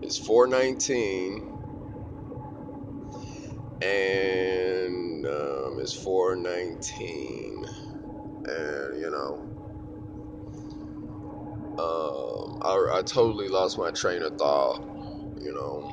it's 0.02 0.18
419 0.18 1.44
and 3.82 5.26
um, 5.26 5.78
it's 5.80 5.94
419 5.94 7.66
and 8.46 9.00
you 9.00 9.12
know 9.12 9.40
um, 11.80 12.58
I, 12.64 13.00
I 13.00 13.02
totally 13.06 13.50
lost 13.50 13.78
my 13.78 13.92
train 13.92 14.24
of 14.24 14.34
thought 14.38 14.80
you 15.42 15.54
know 15.54 15.90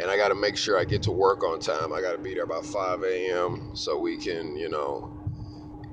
and 0.00 0.10
I 0.10 0.18
got 0.18 0.28
to 0.30 0.36
make 0.36 0.58
sure 0.58 0.78
I 0.78 0.84
get 0.86 1.04
to 1.04 1.12
work 1.12 1.44
on 1.44 1.60
time. 1.60 1.94
I 1.94 2.02
got 2.02 2.12
to 2.16 2.22
be 2.22 2.34
there 2.34 2.46
by 2.46 2.60
5 2.62 3.00
a.m. 3.04 3.62
so 3.74 3.98
we 3.98 4.18
can, 4.18 4.56
you 4.56 4.70
know, 4.70 5.10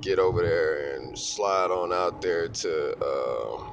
get 0.01 0.19
over 0.19 0.41
there 0.41 0.95
and 0.97 1.17
slide 1.17 1.71
on 1.71 1.93
out 1.93 2.21
there 2.21 2.49
to 2.49 2.95
uh, 3.01 3.63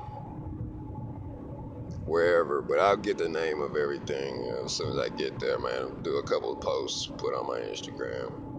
wherever. 2.06 2.62
But 2.62 2.80
I'll 2.80 2.96
get 2.96 3.18
the 3.18 3.28
name 3.28 3.60
of 3.62 3.76
everything 3.76 4.52
as 4.64 4.72
soon 4.72 4.92
as 4.92 4.98
I 4.98 5.14
get 5.16 5.40
there, 5.40 5.58
man. 5.58 5.92
do 6.04 6.16
a 6.18 6.24
couple 6.24 6.52
of 6.52 6.60
posts, 6.60 7.10
put 7.18 7.30
on 7.34 7.46
my 7.48 7.60
Instagram. 7.68 8.49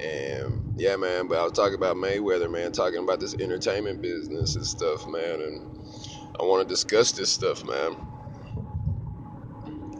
And 0.00 0.60
yeah, 0.76 0.96
man, 0.96 1.28
but 1.28 1.38
I 1.38 1.44
was 1.44 1.52
talking 1.52 1.76
about 1.76 1.96
Mayweather, 1.96 2.50
man, 2.52 2.72
talking 2.72 3.02
about 3.02 3.20
this 3.20 3.34
entertainment 3.40 4.02
business 4.02 4.56
and 4.56 4.66
stuff, 4.66 5.06
man. 5.08 5.40
And 5.40 5.62
I 6.40 6.44
want 6.44 6.68
to 6.68 6.72
discuss 6.72 7.12
this 7.12 7.32
stuff, 7.32 7.64
man. 7.66 7.96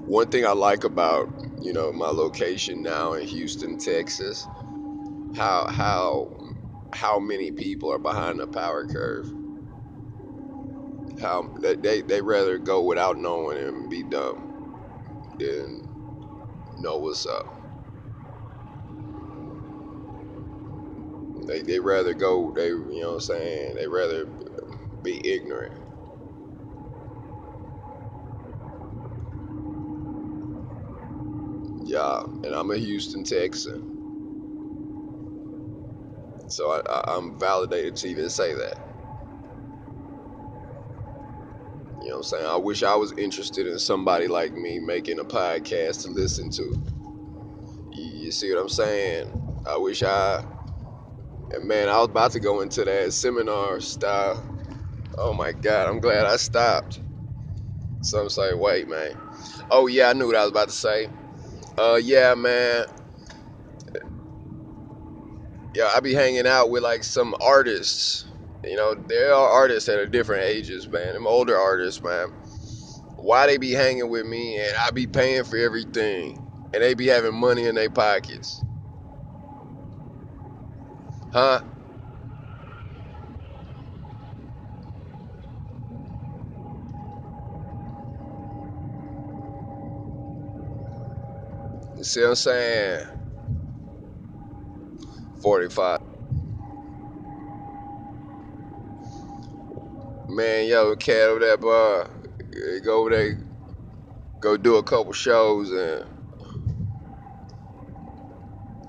One 0.07 0.29
thing 0.29 0.47
I 0.47 0.53
like 0.53 0.85
about, 0.85 1.29
you 1.61 1.73
know, 1.73 1.93
my 1.93 2.09
location 2.09 2.83
now 2.83 3.15
in 3.15 3.27
Houston, 3.27 3.79
Texas, 3.79 4.49
how 5.35 5.67
how 5.71 6.29
how 6.95 7.21
many 7.21 7.53
people 7.53 7.93
are 7.93 7.99
behind 8.01 8.41
the 8.41 8.47
power 8.49 8.87
curve. 8.87 9.27
How 11.21 11.51
they 11.63 12.03
they 12.03 12.23
rather 12.23 12.59
go 12.59 12.83
without 12.85 13.19
knowing 13.19 13.59
and 13.59 13.91
be 13.91 14.05
dumb 14.05 14.49
than 15.39 15.83
know 16.77 16.99
what's 16.99 17.27
up. 17.27 17.56
They 21.47 21.63
they 21.63 21.81
rather 21.81 22.15
go 22.15 22.53
they 22.57 22.69
you 22.69 23.01
know 23.03 23.09
what 23.11 23.15
I'm 23.15 23.21
saying 23.21 23.77
they 23.77 23.89
rather 23.89 24.27
be 25.03 25.21
ignorant. 25.27 25.75
Yeah, 31.85 32.21
and 32.45 32.55
I'm 32.55 32.71
a 32.71 32.79
Houston 32.79 33.25
Texan. 33.25 33.83
So 36.49 36.71
I, 36.73 37.05
I'm 37.09 37.39
validated 37.39 37.97
to 37.99 38.09
even 38.09 38.31
say 38.31 38.55
that. 38.55 38.77
You 42.01 42.11
know 42.11 42.17
what 42.17 42.19
I'm 42.19 42.25
saying? 42.25 42.47
I 42.47 42.57
wish 42.57 42.83
I 42.83 42.97
was 42.97 43.15
interested 43.19 43.67
in 43.67 43.79
somebody 43.79 44.29
like 44.29 44.53
me 44.55 44.81
making 44.81 45.19
a 45.21 45.25
podcast 45.25 46.03
to 46.03 46.11
listen 46.11 46.51
to. 46.51 46.77
You, 47.93 48.05
you 48.27 48.33
see 48.33 48.53
what 48.55 48.61
I'm 48.61 48.69
saying? 48.71 49.27
I 49.67 49.79
wish 49.79 50.03
I. 50.05 50.41
And 51.53 51.69
man, 51.69 51.89
I 51.89 51.99
was 51.99 52.09
about 52.09 52.33
to 52.33 52.41
go 52.41 52.61
into 52.63 52.85
that 52.85 53.13
seminar 53.13 53.81
style. 53.81 54.45
Oh 55.19 55.35
my 55.35 55.53
God, 55.53 55.89
I'm 55.89 56.01
glad 56.01 56.27
I 56.27 56.37
stopped. 56.37 57.01
So 58.03 58.23
I'm 58.23 58.29
saying, 58.31 58.61
wait, 58.61 58.89
man. 58.89 59.13
Oh 59.71 59.87
yeah, 59.89 60.11
I 60.11 60.13
knew 60.15 60.27
what 60.27 60.37
I 60.37 60.43
was 60.43 60.51
about 60.51 60.69
to 60.69 60.75
say. 60.75 61.09
Uh, 61.79 62.01
yeah, 62.03 62.35
man 62.35 62.87
yeah, 65.75 65.91
I 65.95 66.01
be 66.01 66.15
hanging 66.15 66.47
out 66.47 66.71
with 66.71 66.83
like 66.83 67.05
some 67.05 67.35
artists. 67.41 68.27
You 68.65 68.77
know, 68.77 68.95
there 69.09 69.35
are 69.35 69.49
artists 69.49 69.89
at 69.89 69.99
a 69.99 70.07
different 70.07 70.45
ages, 70.45 70.89
man. 70.89 71.15
Them 71.15 71.27
older 71.27 71.57
artists, 71.57 72.03
man. 72.03 72.29
Why 73.19 73.47
they 73.47 73.59
be 73.59 73.73
hanging 73.73 74.11
with 74.11 74.27
me 74.27 74.59
and 74.59 74.75
I 74.87 74.93
be 74.93 75.07
paying 75.09 75.45
for 75.45 75.59
everything 75.59 76.41
and 76.75 76.83
they 76.83 76.95
be 76.95 77.09
having 77.09 77.35
money 77.35 77.67
in 77.67 77.77
their 77.77 77.91
pockets? 77.91 78.65
Huh? 81.37 81.61
You 91.99 92.05
see 92.05 92.23
what 92.23 92.31
I'm 92.31 92.35
saying? 92.37 93.07
45. 95.43 96.01
Man, 100.31 100.69
yo, 100.69 100.97
cat 100.97 101.29
over 101.29 101.41
that 101.41 101.61
bar, 101.61 102.09
go 102.83 103.01
over 103.01 103.11
there, 103.11 103.39
go 104.41 104.57
do 104.57 104.77
a 104.77 104.83
couple 104.83 105.13
shows 105.13 105.71
and 105.71 106.07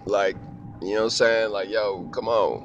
like, 0.05 0.37
you 0.81 0.89
know 0.95 0.95
what 1.01 1.03
I'm 1.05 1.09
saying? 1.11 1.51
Like, 1.51 1.69
yo, 1.69 2.07
come 2.11 2.27
on. 2.29 2.61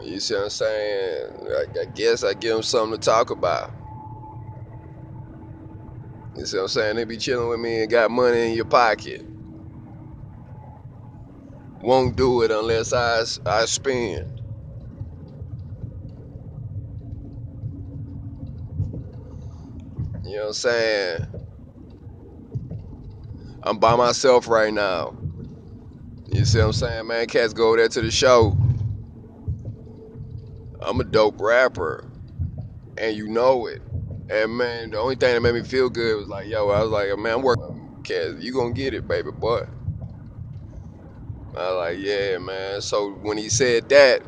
You 0.00 0.20
see 0.20 0.34
what 0.34 0.44
I'm 0.44 0.50
saying? 0.50 1.26
I, 1.48 1.64
I 1.82 1.86
guess 1.94 2.24
I 2.24 2.34
give 2.34 2.54
them 2.54 2.62
something 2.64 2.98
to 2.98 3.04
talk 3.04 3.30
about. 3.30 3.72
You 6.36 6.46
see 6.46 6.56
what 6.58 6.64
I'm 6.64 6.68
saying? 6.68 6.96
They 6.96 7.04
be 7.04 7.18
chilling 7.18 7.48
with 7.50 7.60
me 7.60 7.82
and 7.82 7.90
got 7.90 8.10
money 8.10 8.50
in 8.50 8.54
your 8.54 8.66
pocket 8.66 9.22
won't 11.82 12.16
do 12.16 12.42
it 12.42 12.50
unless 12.52 12.92
I, 12.92 13.24
I 13.46 13.66
spend. 13.66 14.26
You 20.24 20.36
know 20.36 20.42
what 20.42 20.48
I'm 20.48 20.54
saying? 20.54 21.20
I'm 23.66 23.78
by 23.78 23.96
myself 23.96 24.46
right 24.46 24.72
now. 24.72 25.16
You 26.28 26.44
see 26.44 26.58
what 26.58 26.66
I'm 26.66 26.72
saying, 26.72 27.06
man? 27.08 27.26
Cats 27.26 27.52
go 27.52 27.76
there 27.76 27.88
to 27.88 28.00
the 28.00 28.12
show. 28.12 28.56
I'm 30.80 31.00
a 31.00 31.04
dope 31.04 31.40
rapper. 31.40 32.04
And 32.96 33.16
you 33.16 33.26
know 33.26 33.66
it. 33.66 33.82
And 34.30 34.56
man, 34.56 34.92
the 34.92 34.98
only 34.98 35.16
thing 35.16 35.34
that 35.34 35.40
made 35.40 35.54
me 35.54 35.64
feel 35.64 35.90
good 35.90 36.16
was 36.16 36.28
like, 36.28 36.46
yo, 36.46 36.68
I 36.70 36.80
was 36.80 36.90
like, 36.90 37.18
man, 37.18 37.34
I'm 37.34 37.42
working. 37.42 38.02
Cats, 38.04 38.34
you 38.38 38.52
gonna 38.52 38.72
get 38.72 38.94
it, 38.94 39.08
baby 39.08 39.32
boy. 39.32 39.62
I 41.58 41.72
was 41.72 41.76
like, 41.76 41.98
yeah, 41.98 42.38
man. 42.38 42.80
So 42.82 43.14
when 43.14 43.36
he 43.36 43.48
said 43.48 43.88
that, 43.88 44.22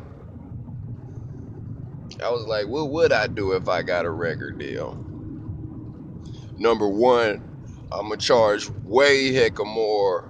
I 2.21 2.29
was 2.29 2.45
like, 2.45 2.67
what 2.67 2.89
would 2.89 3.13
I 3.13 3.27
do 3.27 3.53
if 3.53 3.69
I 3.69 3.83
got 3.83 4.05
a 4.05 4.11
record 4.11 4.59
deal? 4.59 5.01
Number 6.57 6.89
one, 6.89 7.48
I'm 7.91 8.03
gonna 8.09 8.17
charge 8.17 8.69
way 8.83 9.33
heck 9.33 9.59
more 9.65 10.29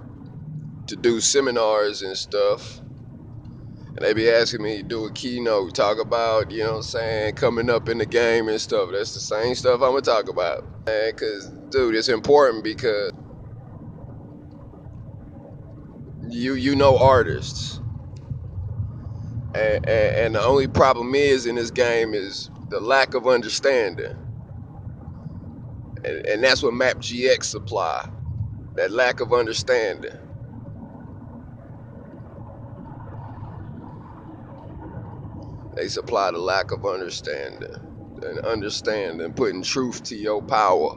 to 0.88 0.96
do 0.96 1.20
seminars 1.20 2.02
and 2.02 2.16
stuff. 2.16 2.80
And 3.82 3.98
they 4.00 4.14
be 4.14 4.30
asking 4.30 4.62
me 4.62 4.78
to 4.78 4.82
do 4.84 5.06
a 5.06 5.12
keynote, 5.12 5.74
talk 5.74 5.98
about, 6.00 6.50
you 6.50 6.60
know 6.64 6.72
what 6.72 6.76
I'm 6.78 6.82
saying, 6.82 7.34
coming 7.34 7.70
up 7.70 7.88
in 7.88 7.98
the 7.98 8.06
game 8.06 8.48
and 8.48 8.60
stuff. 8.60 8.90
That's 8.92 9.14
the 9.14 9.20
same 9.20 9.54
stuff 9.54 9.82
I'm 9.82 9.90
gonna 9.90 10.02
talk 10.02 10.28
about. 10.28 10.64
And 10.88 11.16
cause 11.16 11.52
dude, 11.70 11.94
it's 11.96 12.08
important 12.08 12.64
because 12.64 13.12
you 16.28 16.54
you 16.54 16.76
know 16.76 16.98
artists, 16.98 17.80
and, 19.54 19.86
and, 19.88 20.16
and 20.16 20.34
the 20.36 20.42
only 20.42 20.68
problem 20.68 21.14
is 21.14 21.46
in 21.46 21.56
this 21.56 21.70
game 21.70 22.14
is 22.14 22.50
the 22.70 22.80
lack 22.80 23.14
of 23.14 23.26
understanding, 23.26 24.16
and, 26.04 26.26
and 26.26 26.44
that's 26.44 26.62
what 26.62 26.74
Map 26.74 26.98
GX 26.98 27.44
supply, 27.44 28.04
that 28.76 28.92
lack 28.92 29.20
of 29.20 29.32
understanding. 29.32 30.10
They 35.76 35.88
supply 35.88 36.30
the 36.32 36.38
lack 36.38 36.72
of 36.72 36.84
understanding 36.86 37.68
and 38.22 38.40
understanding, 38.40 39.32
putting 39.34 39.62
truth 39.62 40.04
to 40.04 40.16
your 40.16 40.42
power. 40.42 40.90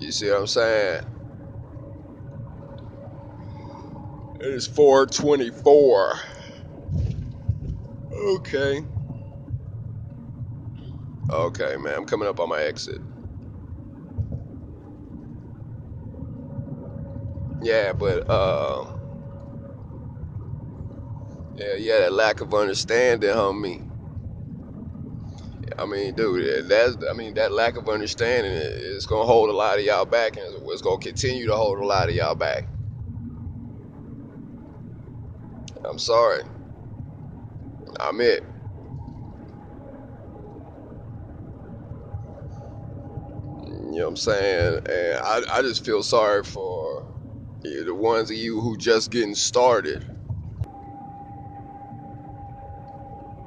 You 0.00 0.12
see 0.12 0.30
what 0.30 0.40
I'm 0.40 0.46
saying? 0.48 1.02
It 4.40 4.46
is 4.46 4.66
424. 4.68 6.14
Okay. 8.36 8.86
Okay, 11.30 11.76
man. 11.78 11.94
I'm 11.96 12.04
coming 12.06 12.28
up 12.28 12.40
on 12.40 12.48
my 12.48 12.62
exit. 12.62 12.98
Yeah, 17.62 17.92
but 17.98 18.24
uh, 18.30 18.84
yeah, 21.56 21.76
yeah, 21.78 22.00
that 22.00 22.12
lack 22.12 22.40
of 22.40 22.54
understanding, 22.54 23.30
homie. 23.30 23.82
I 25.78 25.86
mean, 25.86 26.14
dude, 26.14 26.68
that's 26.68 26.96
I 27.10 27.14
mean 27.16 27.34
that 27.34 27.52
lack 27.52 27.76
of 27.76 27.88
understanding 27.88 28.52
is 28.54 29.06
gonna 29.06 29.26
hold 29.26 29.50
a 29.50 29.54
lot 29.56 29.78
of 29.78 29.84
y'all 29.84 30.06
back, 30.06 30.36
and 30.36 30.46
it's 30.68 30.82
gonna 30.82 30.98
continue 30.98 31.46
to 31.46 31.56
hold 31.56 31.78
a 31.78 31.86
lot 31.86 32.08
of 32.08 32.14
y'all 32.14 32.34
back. 32.34 32.68
I'm 35.88 35.98
sorry. 35.98 36.42
I'm 38.00 38.20
it. 38.20 38.44
You 43.66 43.72
know 43.72 44.01
what 44.01 44.01
I'm 44.12 44.16
saying? 44.16 44.80
And 44.90 45.18
I, 45.24 45.42
I 45.52 45.62
just 45.62 45.84
feel 45.84 46.02
sorry 46.02 46.44
for 46.44 47.04
yeah, 47.64 47.84
the 47.84 47.94
ones 47.94 48.30
of 48.30 48.36
you 48.36 48.60
who 48.60 48.76
just 48.78 49.10
getting 49.10 49.34
started. 49.34 50.04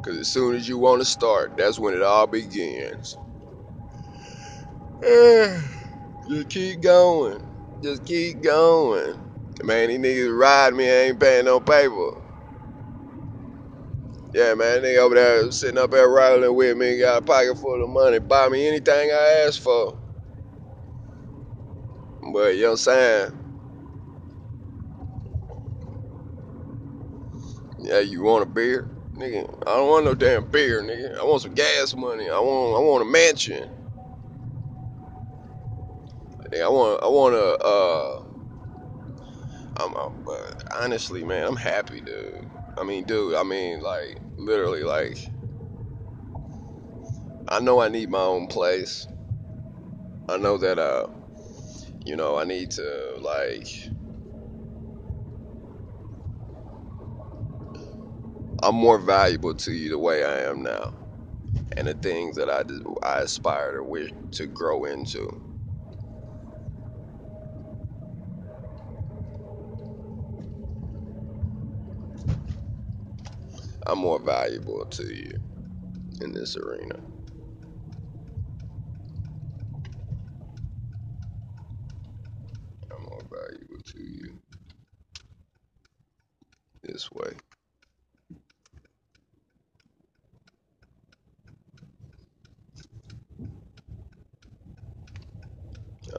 Because 0.02 0.20
as 0.20 0.30
soon 0.30 0.56
as 0.56 0.68
you 0.68 0.78
want 0.78 1.02
to 1.02 1.06
start, 1.06 1.58
that's 1.58 1.80
when 1.80 1.94
it 1.94 2.04
all 2.04 2.28
begins. 2.28 3.18
Just 6.28 6.50
keep 6.50 6.82
going. 6.82 7.40
Just 7.84 8.06
keep 8.06 8.42
going. 8.44 9.16
Man, 9.64 9.90
these 9.90 10.00
niggas 10.00 10.40
ride 10.40 10.74
me 10.74 10.86
ain't 10.90 11.20
paying 11.20 11.46
no 11.46 11.60
paper. 11.60 12.12
Yeah, 14.34 14.54
man, 14.56 14.82
nigga 14.82 15.00
over 15.00 15.16
there 15.16 15.52
sitting 15.52 15.78
up 15.78 15.92
there 15.92 16.10
riding 16.10 16.56
with 16.56 16.78
me, 16.78 17.00
got 17.00 17.24
a 17.24 17.26
pocket 17.26 17.58
full 17.58 17.84
of 17.84 17.90
money, 17.90 18.20
buy 18.20 18.50
me 18.50 18.68
anything 18.68 19.12
I 19.12 19.46
ask 19.48 19.62
for. 19.62 19.96
But 22.34 22.56
you 22.56 22.64
know 22.64 22.68
what 22.70 22.72
I'm 22.74 22.78
saying? 22.78 23.32
Yeah, 27.80 28.00
you 28.00 28.24
want 28.24 28.44
a 28.44 28.48
beer? 28.48 28.88
Nigga, 29.18 29.46
I 29.68 29.78
don't 29.78 29.90
want 29.90 30.06
no 30.06 30.16
damn 30.16 30.46
beer, 30.52 30.82
nigga. 30.84 31.20
I 31.20 31.24
want 31.24 31.42
some 31.42 31.54
gas 31.54 31.96
money. 31.96 32.30
I 32.30 32.40
want 32.40 32.78
I 32.78 32.86
want 32.86 33.02
a 33.04 33.06
mansion. 33.12 33.70
I 36.54 36.68
want 36.70 37.04
I 37.04 37.08
want 37.08 37.36
a 37.36 37.58
uh 37.66 38.20
I'm, 39.80 39.94
I'm 39.96 40.24
but 40.26 40.64
honestly, 40.76 41.24
man, 41.24 41.48
I'm 41.48 41.56
happy, 41.58 42.02
dude. 42.02 42.46
I 42.78 42.84
mean, 42.84 43.06
dude, 43.06 43.36
I 43.36 43.44
mean 43.44 43.82
like 43.82 44.22
literally 44.38 44.84
like 44.84 45.18
I 47.50 47.60
know 47.60 47.82
I 47.82 47.90
need 47.90 48.10
my 48.10 48.20
own 48.22 48.48
place. 48.48 49.08
I 50.30 50.38
know 50.38 50.58
that 50.58 50.80
uh 50.80 51.08
you 52.06 52.16
know, 52.18 52.38
I 52.38 52.46
need 52.46 52.72
to 52.74 53.18
like 53.22 53.68
I'm 58.64 58.76
more 58.76 59.00
valuable 59.00 59.56
to 59.56 59.74
you 59.74 59.90
the 59.90 60.00
way 60.00 60.24
I 60.26 60.42
am 60.50 60.64
now, 60.64 60.94
and 61.78 61.88
the 61.88 61.96
things 61.96 62.38
that 62.38 62.50
I 62.50 62.64
I 63.08 63.22
aspire 63.22 63.74
to 63.78 63.84
wish 63.84 64.12
to 64.34 64.48
grow 64.48 64.86
into. 64.86 65.30
I'm 73.88 74.00
more 74.00 74.20
valuable 74.20 74.86
to 74.86 75.04
you 75.04 75.32
in 76.22 76.34
this 76.34 76.58
arena. 76.58 76.96
I'm 82.92 83.04
more 83.04 83.26
valuable 83.32 83.84
to 83.86 84.00
you 84.02 84.40
this 86.84 87.12
way. 87.12 87.34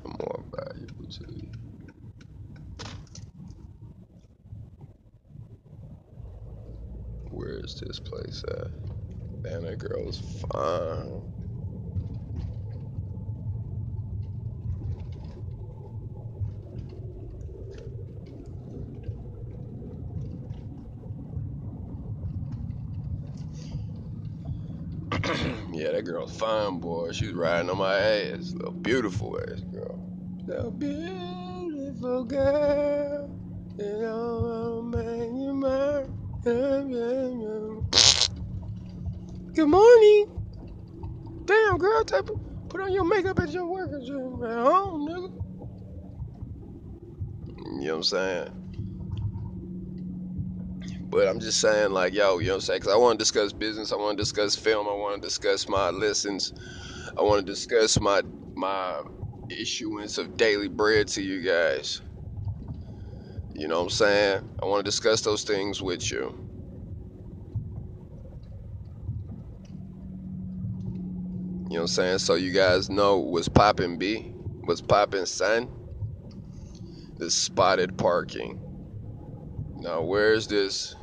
I'm 0.05 0.12
more 0.20 0.44
valuable 0.59 1.07
to 1.11 1.27
you. 1.35 1.51
Where 7.31 7.56
is 7.66 7.81
this 7.87 8.00
place 8.00 8.44
at? 8.48 8.68
Damn, 9.44 9.64
that 9.64 9.79
girl's 9.79 10.18
fine. 10.18 11.24
yeah, 25.72 25.92
that 25.92 26.05
girl's 26.07 26.37
fine, 26.37 26.81
boy. 26.81 27.12
She's 27.12 27.33
riding 27.33 27.70
on 27.70 27.79
my 27.79 27.96
ass. 27.98 28.55
Little 28.55 28.72
beautiful 28.74 29.38
ass 29.50 29.62
girl. 29.72 30.00
Little 30.46 30.72
beautiful 30.72 32.24
girl. 32.26 33.31
You 33.79 33.98
know, 34.00 34.83
man, 34.83 35.37
you 35.37 35.55
mine. 35.55 36.14
Good 39.56 39.68
morning. 39.68 40.26
Damn, 41.46 41.78
girl, 41.78 42.04
type 42.04 42.28
put 42.70 42.80
on 42.82 42.92
your 42.92 43.04
makeup 43.08 43.38
at 43.40 43.50
your 43.50 43.70
work 43.70 43.90
at 43.92 44.08
home, 44.64 45.08
nigga. 45.08 45.28
You 47.66 47.88
know 47.88 47.92
what 47.92 47.96
I'm 47.98 48.02
saying? 48.04 48.48
But 51.10 51.28
I'm 51.28 51.40
just 51.40 51.60
saying, 51.60 51.92
like, 51.92 52.14
yo, 52.14 52.38
you 52.38 52.46
know 52.48 52.52
what 52.52 52.56
I'm 52.56 52.60
saying? 52.62 52.80
Because 52.80 52.94
I 52.94 52.96
want 52.96 53.18
to 53.18 53.22
discuss 53.22 53.52
business. 53.52 53.92
I 53.92 53.96
want 53.96 54.18
to 54.18 54.22
discuss 54.22 54.56
film. 54.56 54.88
I 54.88 54.92
want 54.94 55.22
to 55.22 55.26
discuss 55.26 55.68
my 55.68 55.90
lessons, 55.90 56.52
I 57.18 57.22
want 57.22 57.46
to 57.46 57.52
discuss 57.52 58.00
my 58.00 58.22
my 58.56 59.02
issuance 59.50 60.18
of 60.18 60.36
daily 60.36 60.68
bread 60.68 61.08
to 61.08 61.22
you 61.22 61.42
guys. 61.46 62.02
You 63.54 63.68
know 63.68 63.78
what 63.78 63.84
I'm 63.84 63.90
saying? 63.90 64.42
I 64.62 64.66
want 64.66 64.84
to 64.84 64.90
discuss 64.90 65.22
those 65.22 65.44
things 65.44 65.82
with 65.82 66.10
you. 66.12 66.45
You 71.76 71.80
know 71.80 71.84
what 71.84 71.90
I'm 71.90 71.94
saying? 71.94 72.18
So 72.20 72.36
you 72.36 72.52
guys 72.52 72.88
know 72.88 73.18
what's 73.18 73.50
popping 73.50 73.98
B? 73.98 74.32
What's 74.64 74.80
popping 74.80 75.26
son? 75.26 75.68
This 77.18 77.34
spotted 77.34 77.98
parking. 77.98 78.58
Now 79.74 80.00
where's 80.00 80.46
this? 80.46 80.96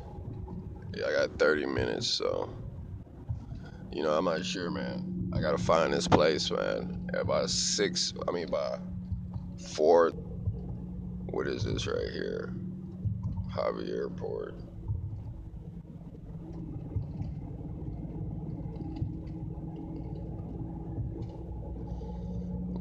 Yeah, 0.96 1.06
I 1.06 1.12
got 1.12 1.38
30 1.38 1.68
minutes, 1.68 2.08
so 2.08 2.50
you 3.92 4.02
know 4.02 4.14
I'm 4.18 4.26
not 4.26 4.44
sure, 4.44 4.72
man. 4.72 5.30
I 5.32 5.42
gotta 5.42 5.60
find 5.60 5.94
this 5.94 6.08
place, 6.08 6.50
man. 6.50 7.08
At 7.14 7.22
about 7.22 7.52
six, 7.52 8.12
I 8.28 8.32
mean 8.32 8.48
by 8.48 8.80
four. 9.76 10.10
What 11.30 11.48
is 11.48 11.66
this 11.66 11.86
right 11.86 12.10
here? 12.12 12.52
Hobby 13.52 13.92
Airport. 13.92 14.56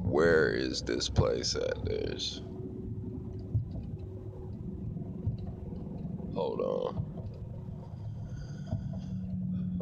Where 0.05 0.52
is 0.63 0.83
this 0.83 1.09
place 1.09 1.55
at? 1.57 1.85
There's. 1.85 2.41
Hold 6.35 6.61
on. 6.61 7.05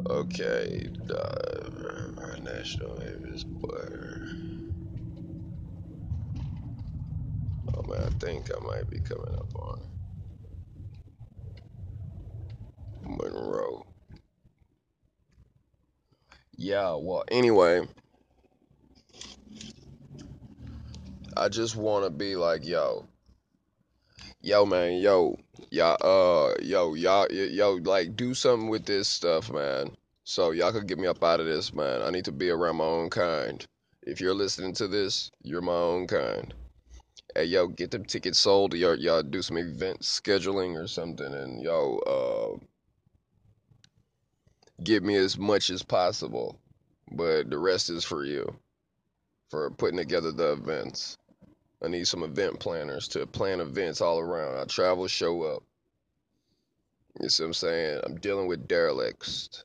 Okay, 0.07 0.89
uh, 1.09 1.51
National 2.61 3.01
Avis 3.01 3.43
Butter. 3.43 4.27
Oh 7.73 7.83
man, 7.87 8.03
I 8.05 8.09
think 8.19 8.49
I 8.55 8.63
might 8.65 8.89
be 8.89 8.99
coming 8.99 9.33
up 9.35 9.55
on 9.55 9.79
Monroe. 13.03 13.85
Yeah, 16.55 16.95
well, 16.99 17.23
anyway, 17.29 17.87
I 21.41 21.49
just 21.49 21.75
want 21.75 22.05
to 22.05 22.11
be 22.11 22.35
like, 22.35 22.67
yo, 22.67 23.07
yo, 24.41 24.63
man, 24.63 24.99
yo, 24.99 25.35
y'all, 25.71 25.97
uh, 25.99 26.53
yo, 26.61 26.93
y'all, 26.93 27.31
yo, 27.31 27.79
like, 27.83 28.15
do 28.15 28.35
something 28.35 28.69
with 28.69 28.85
this 28.85 29.07
stuff, 29.07 29.51
man. 29.51 29.89
So 30.23 30.51
y'all 30.51 30.71
could 30.71 30.87
get 30.87 30.99
me 30.99 31.07
up 31.07 31.23
out 31.23 31.39
of 31.39 31.47
this, 31.47 31.73
man. 31.73 32.03
I 32.03 32.11
need 32.11 32.25
to 32.25 32.31
be 32.31 32.51
around 32.51 32.75
my 32.75 32.83
own 32.83 33.09
kind. 33.09 33.65
If 34.03 34.21
you're 34.21 34.35
listening 34.35 34.73
to 34.73 34.87
this, 34.87 35.31
you're 35.41 35.63
my 35.63 35.73
own 35.73 36.05
kind. 36.05 36.53
Hey, 37.33 37.45
yo, 37.45 37.69
get 37.69 37.89
them 37.89 38.05
tickets 38.05 38.39
sold. 38.39 38.75
Y'all, 38.75 38.99
y'all 38.99 39.23
do 39.23 39.41
some 39.41 39.57
event 39.57 40.01
scheduling 40.01 40.79
or 40.79 40.85
something, 40.85 41.33
and 41.33 41.59
yo, 41.59 41.97
uh, 42.05 42.65
give 44.83 45.01
me 45.01 45.15
as 45.15 45.39
much 45.39 45.71
as 45.71 45.81
possible. 45.81 46.59
but 47.11 47.49
the 47.49 47.57
rest 47.57 47.89
is 47.89 48.05
for 48.05 48.25
you 48.25 48.55
for 49.49 49.71
putting 49.71 49.97
together 49.97 50.31
the 50.31 50.53
events. 50.53 51.17
I 51.83 51.87
need 51.87 52.07
some 52.07 52.23
event 52.23 52.59
planners 52.59 53.07
to 53.09 53.25
plan 53.25 53.59
events 53.59 54.01
all 54.01 54.19
around. 54.19 54.57
I 54.57 54.65
travel, 54.65 55.07
show 55.07 55.43
up. 55.43 55.63
You 57.19 57.29
see 57.29 57.43
what 57.43 57.47
I'm 57.47 57.53
saying? 57.53 58.01
I'm 58.03 58.15
dealing 58.15 58.47
with 58.47 58.67
derelicts 58.67 59.63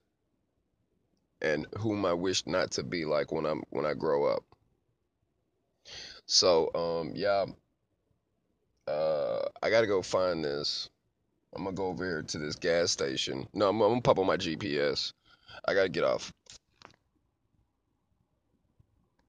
and 1.42 1.66
whom 1.78 2.04
I 2.04 2.12
wish 2.12 2.46
not 2.46 2.72
to 2.72 2.82
be 2.82 3.04
like 3.04 3.32
when 3.32 3.46
I'm 3.46 3.62
when 3.70 3.86
I 3.86 3.94
grow 3.94 4.24
up. 4.24 4.42
So 6.26 6.70
um 6.74 7.12
yeah, 7.14 7.44
uh 8.88 9.42
I 9.62 9.70
gotta 9.70 9.86
go 9.86 10.02
find 10.02 10.44
this. 10.44 10.90
I'm 11.54 11.64
gonna 11.64 11.76
go 11.76 11.86
over 11.86 12.04
here 12.04 12.22
to 12.22 12.38
this 12.38 12.56
gas 12.56 12.90
station. 12.90 13.46
No, 13.54 13.68
I'm, 13.68 13.80
I'm 13.80 13.90
gonna 13.90 14.00
pop 14.02 14.18
on 14.18 14.26
my 14.26 14.36
GPS. 14.36 15.12
I 15.66 15.74
gotta 15.74 15.88
get 15.88 16.04
off. 16.04 16.32